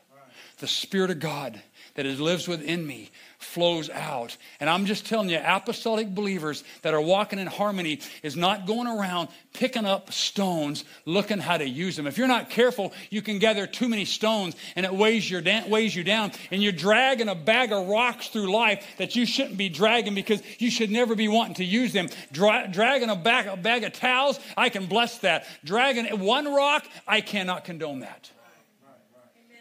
[0.62, 1.61] The Spirit of God
[1.94, 4.37] that lives within me flows out.
[4.61, 8.87] And I'm just telling you, apostolic believers that are walking in harmony is not going
[8.87, 12.07] around picking up stones, looking how to use them.
[12.07, 15.96] If you're not careful, you can gather too many stones and it weighs, your weighs
[15.96, 16.31] you down.
[16.53, 20.44] And you're dragging a bag of rocks through life that you shouldn't be dragging because
[20.61, 22.09] you should never be wanting to use them.
[22.31, 25.44] Dra- dragging a bag, a bag of towels, I can bless that.
[25.64, 28.31] Dragging one rock, I cannot condone that.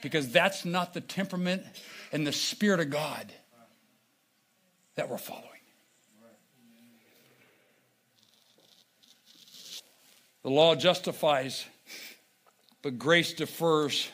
[0.01, 1.63] Because that's not the temperament
[2.11, 3.31] and the Spirit of God
[4.95, 5.47] that we're following.
[10.43, 11.65] The law justifies,
[12.81, 14.09] but grace defers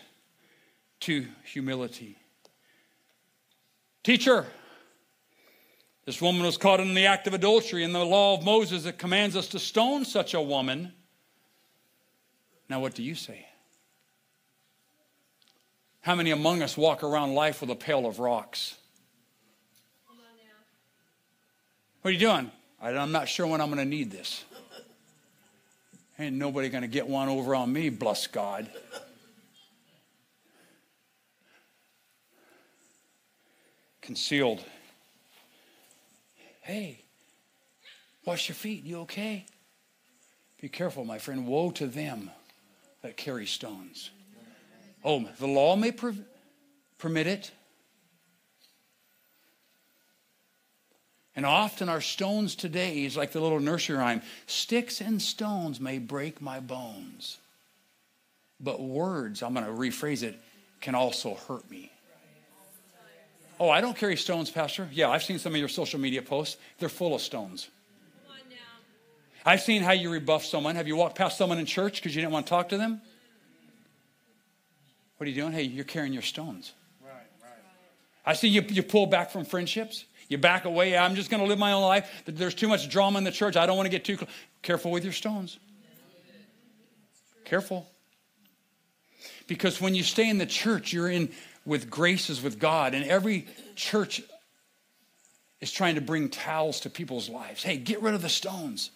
[1.01, 2.17] to humility.
[4.03, 4.45] Teacher,
[6.05, 7.83] this woman was caught in the act of adultery.
[7.83, 10.93] In the law of Moses, it commands us to stone such a woman.
[12.69, 13.46] Now, what do you say?
[16.07, 18.77] How many among us walk around life with a pail of rocks?
[22.01, 22.49] What are you doing?
[22.81, 24.45] I'm not sure when I'm going to need this.
[26.17, 28.71] Ain't nobody going to get one over on me, bless God.
[33.99, 34.63] Concealed.
[36.61, 37.01] Hey,
[38.23, 38.85] wash your feet.
[38.85, 39.43] You okay?
[40.61, 41.45] Be careful, my friend.
[41.45, 42.31] Woe to them
[43.01, 44.11] that carry stones.
[45.03, 46.15] Oh, the law may per-
[46.97, 47.51] permit it.
[51.35, 55.99] And often our stones today is like the little nursery rhyme sticks and stones may
[55.99, 57.37] break my bones.
[58.59, 60.35] But words, I'm going to rephrase it,
[60.81, 61.91] can also hurt me.
[63.59, 64.87] Oh, I don't carry stones, Pastor.
[64.91, 66.57] Yeah, I've seen some of your social media posts.
[66.79, 67.69] They're full of stones.
[69.45, 70.75] I've seen how you rebuff someone.
[70.75, 73.01] Have you walked past someone in church because you didn't want to talk to them?
[75.17, 75.51] What are you doing?
[75.51, 76.73] Hey, you're carrying your stones.
[77.03, 77.51] Right, right.
[78.25, 80.05] I see you, you pull back from friendships.
[80.29, 80.97] You back away.
[80.97, 82.09] I'm just going to live my own life.
[82.25, 83.55] There's too much drama in the church.
[83.55, 84.29] I don't want to get too close.
[84.61, 85.57] Careful with your stones.
[87.45, 87.87] Careful.
[89.47, 91.29] Because when you stay in the church, you're in
[91.65, 92.93] with graces with God.
[92.93, 94.21] And every church
[95.61, 97.63] is trying to bring towels to people's lives.
[97.63, 98.91] Hey, get rid of the stones.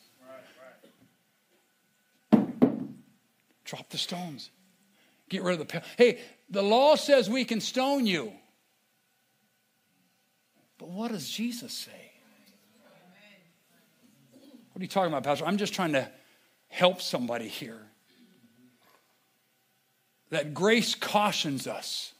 [2.33, 2.47] Right, right.
[3.63, 4.49] Drop the stones.
[5.31, 5.81] Get rid of the.
[5.97, 8.33] Hey, the law says we can stone you.
[10.77, 12.11] But what does Jesus say?
[14.73, 15.45] What are you talking about, Pastor?
[15.45, 16.09] I'm just trying to
[16.67, 17.79] help somebody here.
[20.31, 22.13] That grace cautions us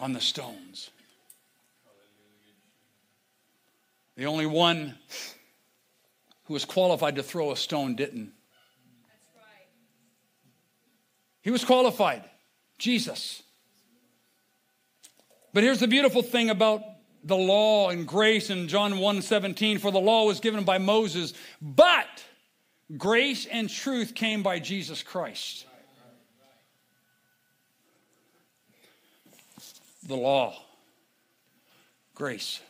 [0.00, 0.88] on the stones.
[4.16, 4.96] The only one
[6.44, 8.32] who was qualified to throw a stone didn't.
[11.42, 12.24] He was qualified,
[12.78, 13.42] Jesus.
[15.52, 16.82] But here's the beautiful thing about
[17.24, 21.34] the law and grace in John 1 17 for the law was given by Moses,
[21.60, 22.24] but
[22.96, 25.66] grace and truth came by Jesus Christ.
[30.06, 30.54] The law,
[32.14, 32.60] grace.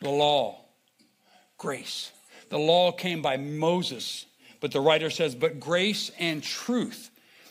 [0.00, 0.60] The law,
[1.56, 2.12] grace.
[2.50, 4.26] The law came by Moses,
[4.60, 7.10] but the writer says, but grace and truth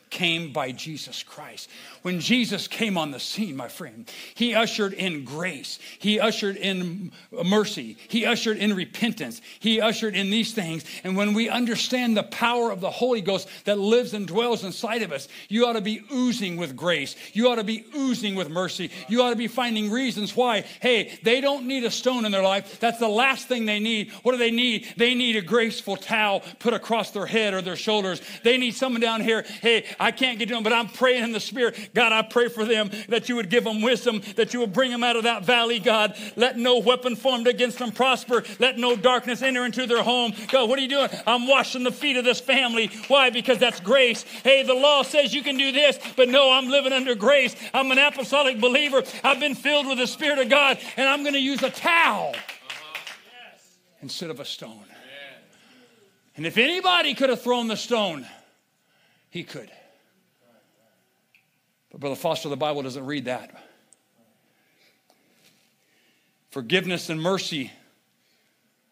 [0.09, 1.69] came by Jesus Christ.
[2.01, 5.79] When Jesus came on the scene, my friend, he ushered in grace.
[5.99, 7.11] He ushered in
[7.45, 7.97] mercy.
[8.07, 9.41] He ushered in repentance.
[9.59, 10.85] He ushered in these things.
[11.03, 15.01] And when we understand the power of the Holy Ghost that lives and dwells inside
[15.01, 17.15] of us, you ought to be oozing with grace.
[17.33, 18.91] You ought to be oozing with mercy.
[19.09, 22.43] You ought to be finding reasons why, hey, they don't need a stone in their
[22.43, 22.79] life.
[22.79, 24.11] That's the last thing they need.
[24.23, 24.87] What do they need?
[24.97, 28.21] They need a graceful towel put across their head or their shoulders.
[28.43, 31.31] They need someone down here, hey, I can't get to them, but I'm praying in
[31.31, 31.89] the Spirit.
[31.93, 34.91] God, I pray for them that you would give them wisdom, that you would bring
[34.91, 36.15] them out of that valley, God.
[36.35, 38.43] Let no weapon formed against them prosper.
[38.59, 40.33] Let no darkness enter into their home.
[40.49, 41.09] God, what are you doing?
[41.25, 42.87] I'm washing the feet of this family.
[43.07, 43.29] Why?
[43.29, 44.23] Because that's grace.
[44.43, 47.55] Hey, the law says you can do this, but no, I'm living under grace.
[47.73, 49.03] I'm an apostolic believer.
[49.23, 52.33] I've been filled with the Spirit of God, and I'm going to use a towel
[52.35, 52.99] uh-huh.
[54.01, 54.85] instead of a stone.
[56.35, 58.27] And if anybody could have thrown the stone,
[59.31, 59.71] he could.
[61.91, 63.51] But Brother Foster, the Bible doesn't read that.
[66.51, 67.71] Forgiveness and mercy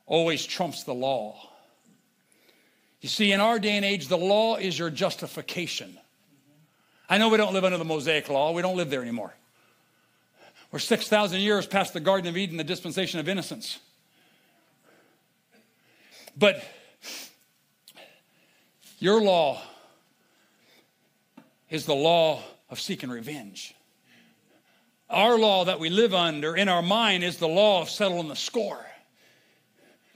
[0.06, 1.50] always trumps the law.
[3.02, 5.98] You see, in our day and age, the law is your justification.
[7.10, 9.34] I know we don't live under the Mosaic law, we don't live there anymore.
[10.72, 13.80] We're 6,000 years past the Garden of Eden, the dispensation of innocence.
[16.38, 16.64] But
[19.00, 19.62] your law
[21.70, 23.76] is the law of seeking revenge.
[25.10, 28.36] Our law that we live under in our mind is the law of settling the
[28.36, 28.84] score.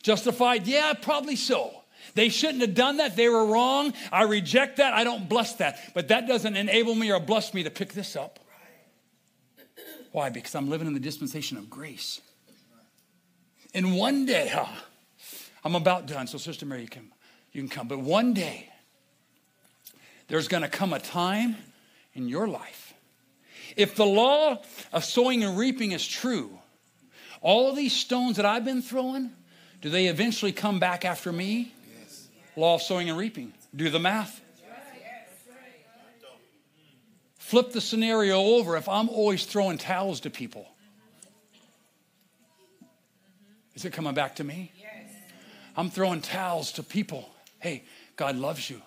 [0.01, 0.65] Justified?
[0.65, 1.71] Yeah, probably so.
[2.15, 3.15] They shouldn't have done that.
[3.15, 3.93] They were wrong.
[4.11, 4.93] I reject that.
[4.93, 5.79] I don't bless that.
[5.93, 8.39] But that doesn't enable me or bless me to pick this up.
[10.11, 10.29] Why?
[10.29, 12.19] Because I'm living in the dispensation of grace.
[13.75, 14.65] And one day, huh,
[15.63, 17.11] I'm about done, so Sister Mary, you can,
[17.51, 17.87] you can come.
[17.87, 18.69] But one day,
[20.27, 21.57] there's going to come a time
[22.13, 22.93] in your life.
[23.75, 26.59] If the law of sowing and reaping is true,
[27.41, 29.31] all of these stones that I've been throwing,
[29.81, 31.73] do they eventually come back after me?
[32.01, 32.27] Yes.
[32.55, 33.53] Law of sowing and reaping.
[33.75, 34.41] Do the math.
[37.37, 40.67] Flip the scenario over if I'm always throwing towels to people.
[43.73, 44.71] Is it coming back to me?
[45.75, 47.27] I'm throwing towels to people.
[47.59, 47.85] Hey,
[48.17, 48.81] God loves you.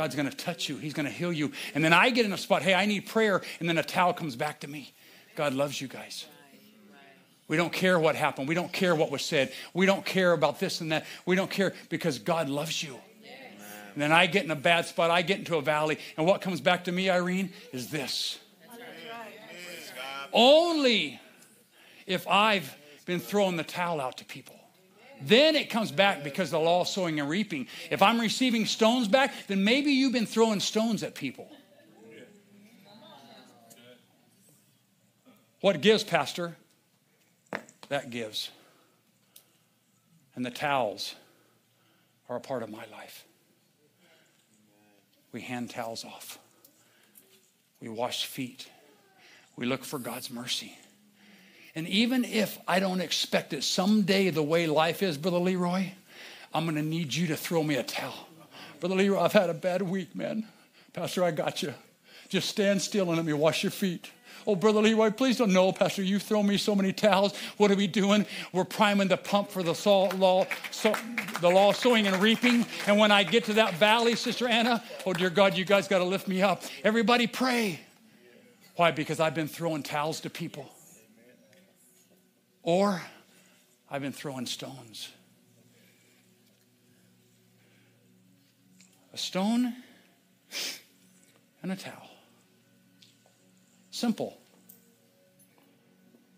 [0.00, 0.78] God's going to touch you.
[0.78, 1.52] He's going to heal you.
[1.74, 3.42] And then I get in a spot, hey, I need prayer.
[3.58, 4.94] And then a towel comes back to me.
[5.36, 6.24] God loves you guys.
[7.48, 8.48] We don't care what happened.
[8.48, 9.52] We don't care what was said.
[9.74, 11.04] We don't care about this and that.
[11.26, 12.98] We don't care because God loves you.
[13.92, 15.10] And then I get in a bad spot.
[15.10, 15.98] I get into a valley.
[16.16, 18.38] And what comes back to me, Irene, is this.
[20.32, 21.20] Only
[22.06, 22.74] if I've
[23.04, 24.59] been throwing the towel out to people.
[25.22, 27.66] Then it comes back because the law of sowing and reaping.
[27.90, 31.50] If I'm receiving stones back, then maybe you've been throwing stones at people.
[35.60, 36.56] What gives, Pastor?
[37.90, 38.50] that gives.
[40.34, 41.14] And the towels
[42.28, 43.26] are a part of my life.
[45.32, 46.38] We hand towels off.
[47.80, 48.68] We wash feet.
[49.56, 50.78] We look for God's mercy.
[51.74, 55.90] And even if I don't expect it someday the way life is, Brother Leroy,
[56.52, 58.28] I'm going to need you to throw me a towel.
[58.80, 60.46] Brother Leroy, I've had a bad week, man.
[60.92, 61.72] Pastor, I got you.
[62.28, 64.10] Just stand still and let me wash your feet.
[64.46, 66.02] Oh, Brother Leroy, please don't know, Pastor.
[66.02, 67.36] You've thrown me so many towels.
[67.58, 68.24] What are we doing?
[68.52, 69.74] We're priming the pump for the
[70.16, 70.46] law,
[71.40, 72.64] the law sowing and reaping.
[72.86, 75.98] And when I get to that valley, Sister Anna, oh dear God, you guys got
[75.98, 76.62] to lift me up.
[76.82, 77.80] Everybody pray.
[78.76, 78.90] Why?
[78.90, 80.68] Because I've been throwing towels to people.
[82.62, 83.02] Or
[83.90, 85.08] I've been throwing stones.
[89.12, 89.74] A stone
[91.62, 92.08] and a towel.
[93.90, 94.36] Simple.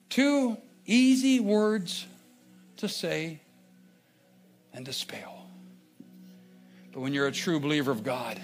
[0.08, 0.56] Two
[0.86, 2.06] easy words
[2.78, 3.40] to say
[4.72, 5.46] and to spell.
[6.92, 8.40] But when you're a true believer of God,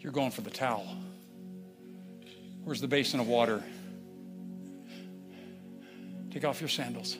[0.00, 0.96] you're going for the towel.
[2.64, 3.62] Where's the basin of water?
[6.30, 7.16] Take off your sandals.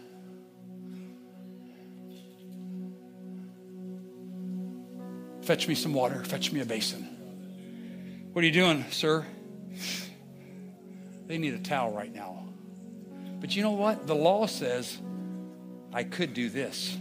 [5.42, 6.22] Fetch me some water.
[6.24, 7.08] Fetch me a basin.
[8.32, 9.26] What are you doing, sir?
[11.26, 12.44] They need a towel right now.
[13.40, 14.06] But you know what?
[14.06, 14.98] The law says
[15.92, 16.96] I could do this.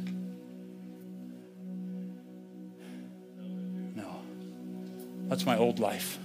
[3.95, 4.22] No.
[5.28, 6.18] That's my old life.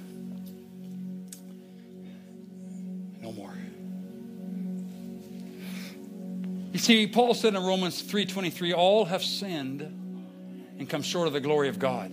[6.84, 9.82] See, Paul said in Romans 3:23, all have sinned
[10.78, 12.12] and come short of the glory of God.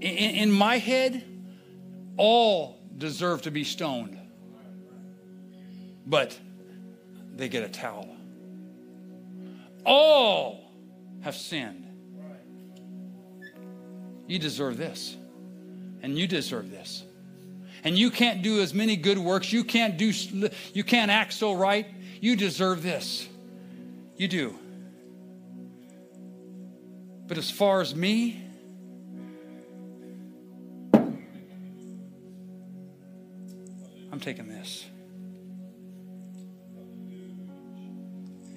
[0.00, 1.24] In, in my head,
[2.16, 4.18] all deserve to be stoned.
[6.06, 6.38] But
[7.34, 8.08] they get a towel.
[9.84, 10.72] All
[11.20, 11.86] have sinned.
[14.26, 15.16] You deserve this.
[16.02, 17.04] And you deserve this.
[17.82, 19.52] And you can't do as many good works.
[19.52, 20.12] You can't do
[20.74, 21.86] you can't act so right.
[22.20, 23.28] You deserve this.
[24.16, 24.54] You do.
[27.26, 28.44] But as far as me,
[34.12, 34.84] I'm taking this.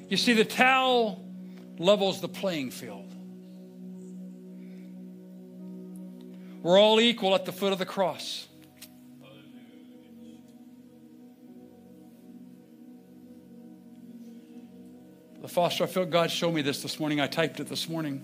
[0.10, 1.24] You see, the towel
[1.78, 3.12] levels the playing field.
[6.62, 8.48] We're all equal at the foot of the cross.
[15.54, 17.22] Foster, I felt God show me this this morning.
[17.22, 18.22] I typed it this morning.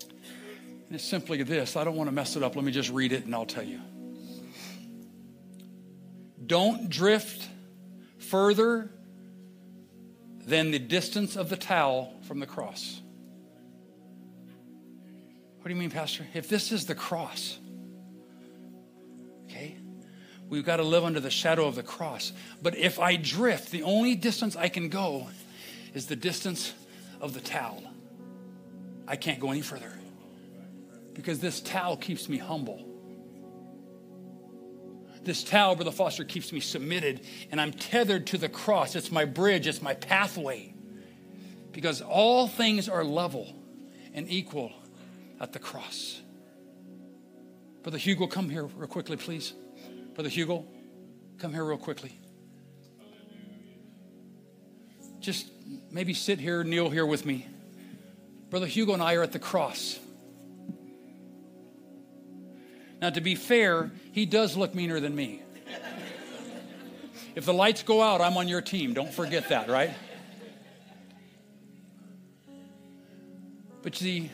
[0.00, 1.76] And it's simply this.
[1.76, 2.56] I don't want to mess it up.
[2.56, 3.80] Let me just read it and I'll tell you.
[6.44, 7.48] Don't drift
[8.18, 8.90] further
[10.46, 13.00] than the distance of the towel from the cross.
[15.58, 16.26] What do you mean, Pastor?
[16.34, 17.58] If this is the cross,
[19.44, 19.76] okay,
[20.48, 22.32] we've got to live under the shadow of the cross.
[22.62, 25.28] But if I drift, the only distance I can go
[25.96, 26.74] is the distance
[27.22, 27.82] of the towel,
[29.08, 29.90] I can't go any further.
[31.14, 32.86] Because this towel keeps me humble.
[35.22, 38.94] This towel, Brother Foster, keeps me submitted, and I'm tethered to the cross.
[38.94, 40.74] It's my bridge, it's my pathway.
[41.72, 43.50] Because all things are level
[44.12, 44.72] and equal
[45.40, 46.20] at the cross.
[47.82, 49.54] Brother Hugo, come here real quickly, please.
[50.14, 50.66] Brother Hugo,
[51.38, 52.12] come here real quickly.
[55.20, 55.55] Just
[55.90, 57.46] maybe sit here, kneel here with me.
[58.50, 59.98] Brother Hugo and I are at the cross.
[63.00, 65.42] Now, to be fair, he does look meaner than me.
[67.34, 68.94] If the lights go out, I'm on your team.
[68.94, 69.92] Don't forget that, right?
[73.82, 74.30] But see,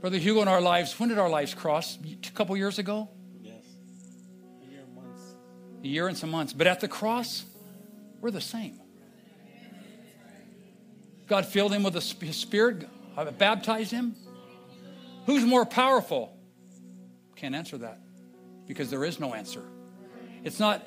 [0.00, 1.98] Brother Hugo and our lives, when did our lives cross?
[2.02, 3.10] A couple years ago?
[3.40, 3.62] Yes.
[4.62, 5.22] A year and months.
[5.84, 6.54] A year and some months.
[6.54, 7.44] But at the cross,
[8.20, 8.80] we're the same.
[11.32, 12.86] God filled him with the Spirit,
[13.38, 14.14] baptized him.
[15.24, 16.36] Who's more powerful?
[17.36, 18.00] Can't answer that
[18.66, 19.62] because there is no answer.
[20.44, 20.86] It's not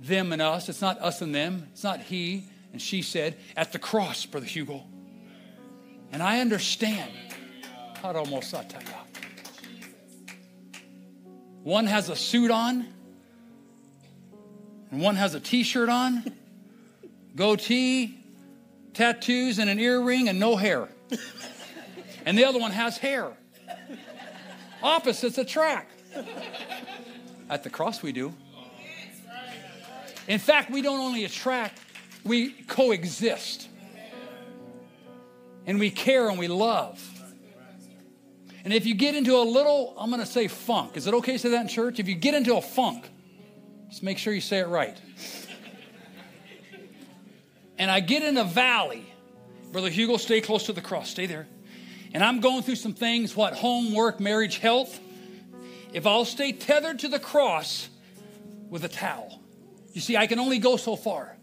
[0.00, 3.72] them and us, it's not us and them, it's not he and she said at
[3.72, 4.82] the cross, Brother Hugo.
[6.10, 7.12] And I understand.
[11.64, 12.86] One has a suit on,
[14.90, 16.32] and one has a t shirt on,
[17.36, 18.21] goatee,
[18.94, 20.88] tattoos, and an earring, and no hair.
[22.24, 23.32] And the other one has hair.
[24.82, 25.90] Opposites attract.
[27.48, 28.32] At the cross, we do.
[30.28, 31.80] In fact, we don't only attract,
[32.24, 33.68] we coexist.
[35.66, 37.08] And we care and we love.
[38.64, 40.96] And if you get into a little, I'm going to say funk.
[40.96, 41.98] Is it okay to say that in church?
[41.98, 43.10] If you get into a funk,
[43.88, 44.96] just make sure you say it right.
[47.78, 49.06] And I get in a valley.
[49.72, 51.10] Brother Hugo, stay close to the cross.
[51.10, 51.46] Stay there.
[52.14, 55.00] And I'm going through some things what home, work, marriage, health.
[55.92, 57.88] If I'll stay tethered to the cross
[58.68, 59.40] with a towel,
[59.92, 61.36] you see, I can only go so far.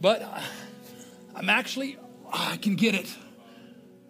[0.00, 0.40] But uh,
[1.34, 1.98] I'm actually,
[2.32, 3.14] I can get it.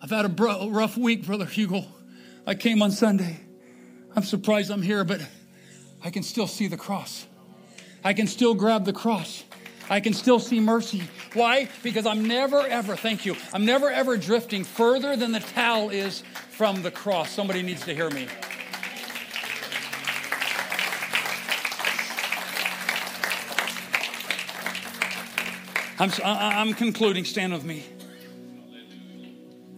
[0.00, 1.84] I've had a rough week, Brother Hugo.
[2.46, 3.40] I came on Sunday.
[4.14, 5.20] I'm surprised I'm here, but
[6.02, 7.26] I can still see the cross.
[8.04, 9.44] I can still grab the cross.
[9.90, 11.02] I can still see mercy.
[11.32, 11.68] Why?
[11.82, 16.22] Because I'm never ever, thank you, I'm never ever drifting further than the towel is
[16.50, 17.30] from the cross.
[17.30, 18.28] Somebody needs to hear me.
[26.00, 27.24] I'm, I'm concluding.
[27.24, 27.84] Stand with me.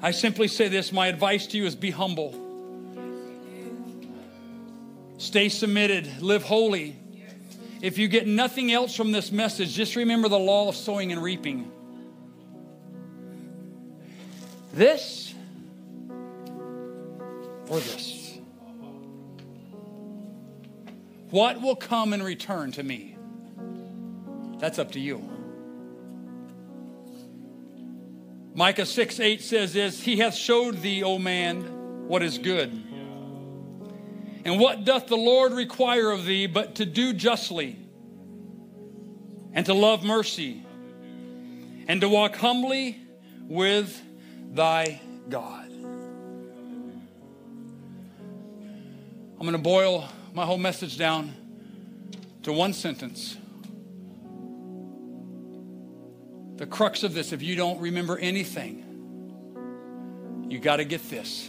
[0.03, 2.35] I simply say this my advice to you is be humble,
[5.19, 6.97] stay submitted, live holy.
[7.81, 11.23] If you get nothing else from this message, just remember the law of sowing and
[11.23, 11.71] reaping.
[14.75, 15.35] This
[17.69, 18.39] or this?
[21.31, 23.17] What will come in return to me?
[24.59, 25.27] That's up to you.
[28.55, 31.63] Micah 6 8 says this He hath showed thee, O man,
[32.09, 32.90] what is good.
[34.45, 37.79] And what doth the Lord require of thee but to do justly,
[39.53, 40.65] and to love mercy,
[41.89, 42.99] and to walk humbly
[43.43, 44.01] with
[44.53, 45.67] thy God?
[49.33, 51.35] I'm going to boil my whole message down
[52.43, 53.37] to one sentence.
[56.61, 58.85] the crux of this, if you don't remember anything,
[60.51, 61.49] you got to get this.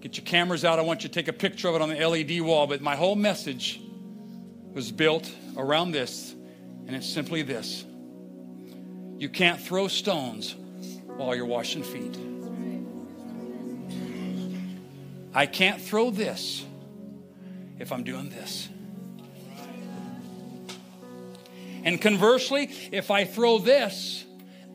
[0.00, 0.78] Get your cameras out.
[0.78, 2.66] I want you to take a picture of it on the LED wall.
[2.66, 3.80] But my whole message
[4.72, 6.34] was built around this,
[6.86, 7.84] and it's simply this
[9.18, 10.54] you can't throw stones
[11.06, 12.16] while you're washing feet.
[15.34, 16.64] I can't throw this
[17.78, 18.68] if I'm doing this.
[21.84, 24.24] And conversely, if I throw this,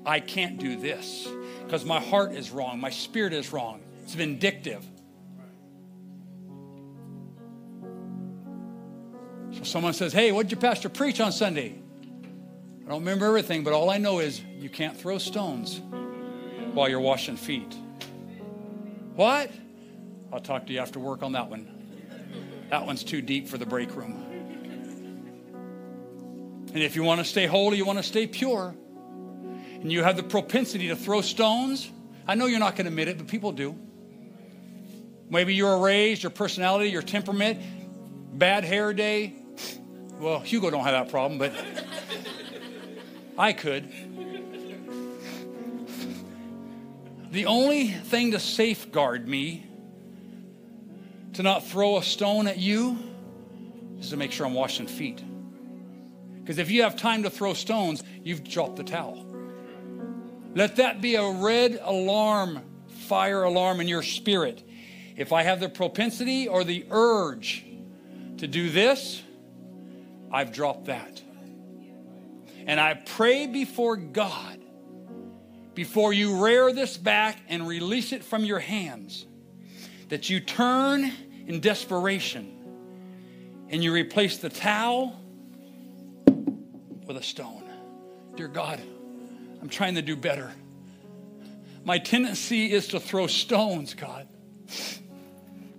[0.06, 1.28] I can't do this
[1.64, 3.82] because my heart is wrong, my spirit is wrong.
[4.04, 4.86] It's vindictive.
[9.74, 11.74] Someone says, Hey, what did your pastor preach on Sunday?
[12.86, 15.82] I don't remember everything, but all I know is you can't throw stones
[16.74, 17.74] while you're washing feet.
[19.16, 19.50] What?
[20.32, 21.68] I'll talk to you after work on that one.
[22.70, 24.14] That one's too deep for the break room.
[26.68, 28.76] And if you want to stay holy, you want to stay pure,
[29.82, 31.90] and you have the propensity to throw stones,
[32.28, 33.76] I know you're not going to admit it, but people do.
[35.32, 37.60] Maybe you're raised, your personality, your temperament,
[38.38, 39.38] bad hair day.
[40.24, 41.52] Well, Hugo don't have that problem, but
[43.38, 43.92] I could.
[47.32, 49.68] The only thing to safeguard me
[51.34, 52.98] to not throw a stone at you
[54.00, 55.22] is to make sure I'm washing feet.
[56.40, 59.26] Because if you have time to throw stones, you've dropped the towel.
[60.56, 62.62] Let that be a red alarm,
[63.10, 64.64] fire alarm in your spirit.
[65.18, 67.66] If I have the propensity or the urge
[68.38, 69.22] to do this,
[70.34, 71.22] I've dropped that.
[72.66, 74.60] And I pray before God,
[75.76, 79.28] before you rear this back and release it from your hands,
[80.10, 81.12] that you turn
[81.46, 82.50] in desperation
[83.70, 85.20] and you replace the towel
[87.06, 87.70] with a stone.
[88.36, 88.82] Dear God,
[89.62, 90.52] I'm trying to do better.
[91.86, 94.28] My tendency is to throw stones, God.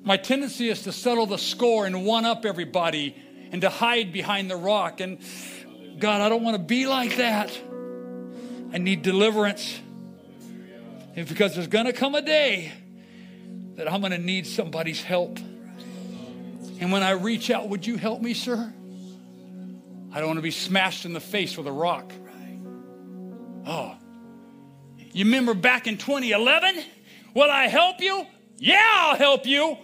[0.05, 3.17] My tendency is to settle the score and one up everybody
[3.55, 4.99] and to hide behind the rock.
[5.01, 5.21] And
[6.01, 7.57] God, I don't want to be like that.
[8.73, 9.79] I need deliverance.
[11.15, 12.73] And because there's going to come a day
[13.77, 15.39] that I'm going to need somebody's help.
[16.81, 18.73] And when I reach out, would you help me, sir?
[20.13, 22.13] I don't want to be smashed in the face with a rock.
[23.69, 23.95] Oh.
[25.13, 26.83] You remember back in 2011?
[27.35, 28.27] Will I help you?
[28.57, 29.79] Yeah, I'll help you.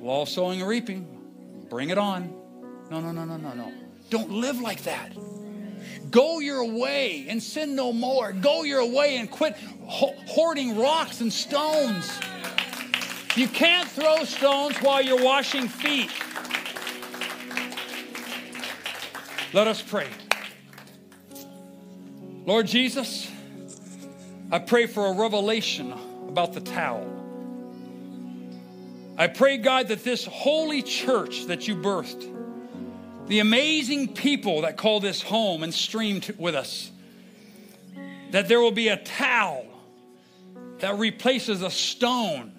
[0.00, 1.66] Law of sowing and reaping.
[1.68, 2.32] Bring it on.
[2.90, 3.72] No, no, no, no, no, no.
[4.10, 5.12] Don't live like that.
[6.10, 8.32] Go your way and sin no more.
[8.32, 12.18] Go your way and quit hoarding rocks and stones.
[13.36, 16.10] You can't throw stones while you're washing feet.
[19.52, 20.08] Let us pray.
[22.46, 23.30] Lord Jesus,
[24.50, 25.92] I pray for a revelation
[26.28, 27.17] about the towel.
[29.18, 32.32] I pray, God, that this holy church that you birthed,
[33.26, 36.92] the amazing people that call this home and stream with us,
[38.30, 39.66] that there will be a towel
[40.78, 42.52] that replaces a stone,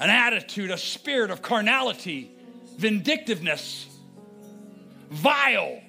[0.00, 2.28] an attitude, a spirit of carnality,
[2.76, 3.86] vindictiveness,
[5.10, 5.80] vile,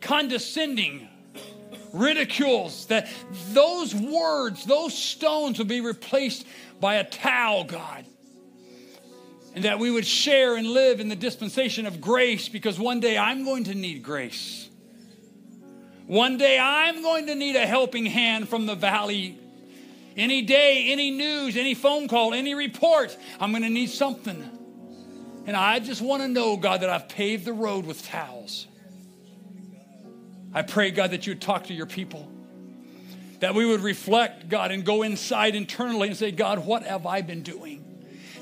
[0.00, 1.06] condescending,
[1.92, 3.06] ridicules, that
[3.50, 6.46] those words, those stones will be replaced
[6.80, 8.06] by a towel, God.
[9.56, 13.16] And that we would share and live in the dispensation of grace because one day
[13.16, 14.68] I'm going to need grace.
[16.06, 19.38] One day I'm going to need a helping hand from the valley.
[20.14, 24.44] Any day, any news, any phone call, any report, I'm going to need something.
[25.46, 28.66] And I just want to know, God, that I've paved the road with towels.
[30.52, 32.30] I pray, God, that you would talk to your people.
[33.40, 37.22] That we would reflect, God, and go inside internally and say, God, what have I
[37.22, 37.85] been doing?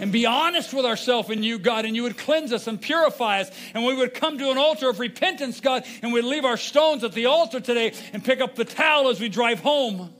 [0.00, 3.40] And be honest with ourselves and you, God, and you would cleanse us and purify
[3.40, 3.50] us.
[3.74, 7.04] And we would come to an altar of repentance, God, and we'd leave our stones
[7.04, 10.12] at the altar today and pick up the towel as we drive home.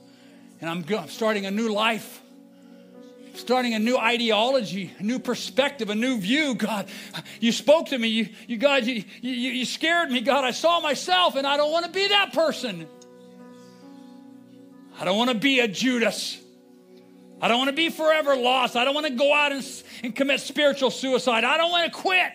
[0.61, 2.21] And I'm, I'm starting a new life
[3.37, 6.55] starting a new ideology, a new perspective, a new view.
[6.55, 6.87] God,
[7.39, 8.07] you spoke to me.
[8.07, 10.21] You, you God, you, you, you scared me.
[10.21, 12.87] God, I saw myself and I don't want to be that person.
[14.99, 16.41] I don't want to be a Judas.
[17.45, 18.75] I don't want to be forever lost.
[18.75, 19.63] I don't want to go out and,
[20.03, 21.43] and commit spiritual suicide.
[21.43, 22.31] I don't want to quit.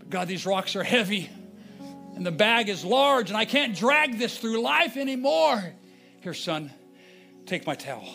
[0.00, 1.30] But God, these rocks are heavy
[2.16, 5.72] and the bag is large and I can't drag this through life anymore.
[6.20, 6.72] Here, son,
[7.46, 8.12] take my towel.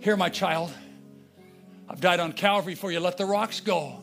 [0.00, 0.72] Here, my child,
[1.86, 2.98] I've died on Calvary for you.
[2.98, 4.00] Let the rocks go.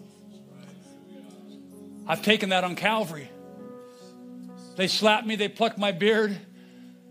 [2.06, 3.28] I've taken that on Calvary.
[4.76, 6.38] They slapped me, they plucked my beard,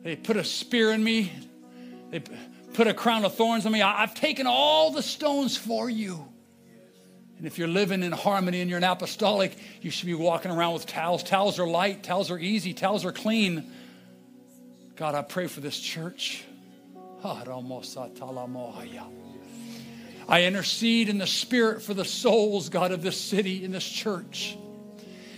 [0.05, 1.33] they put a spear in me,
[2.11, 2.21] they
[2.75, 3.83] put a crown of thorns on me.
[3.83, 6.27] I've taken all the stones for you.
[7.39, 10.75] And if you're living in harmony and you're an apostolic, you should be walking around
[10.75, 11.23] with towels.
[11.23, 13.73] Towels are light, towels are easy, towels are clean.
[14.97, 16.45] God, I pray for this church.
[20.29, 24.57] I intercede in the spirit for the souls, God, of this city, in this church,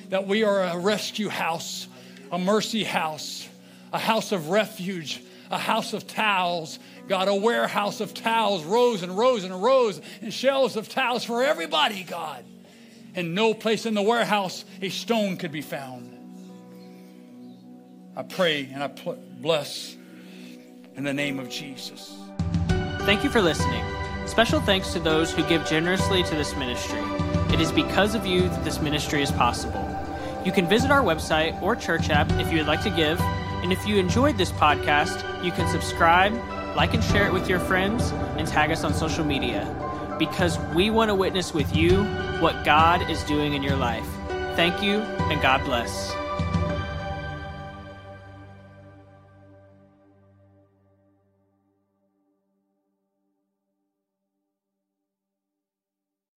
[0.08, 1.86] that we are a rescue house,
[2.32, 3.48] a mercy house,
[3.92, 9.16] a house of refuge, a house of towels, God, a warehouse of towels, rows and
[9.16, 12.44] rows and rows and shelves of towels for everybody, God.
[13.14, 16.08] And no place in the warehouse a stone could be found.
[18.16, 19.94] I pray and I bless
[20.96, 22.16] in the name of Jesus.
[23.00, 23.84] Thank you for listening.
[24.26, 27.00] Special thanks to those who give generously to this ministry.
[27.52, 29.86] It is because of you that this ministry is possible.
[30.46, 33.20] You can visit our website or church app if you would like to give.
[33.62, 36.34] And if you enjoyed this podcast, you can subscribe,
[36.76, 39.66] like and share it with your friends, and tag us on social media.
[40.18, 42.04] Because we want to witness with you
[42.40, 44.06] what God is doing in your life.
[44.56, 46.21] Thank you, and God bless.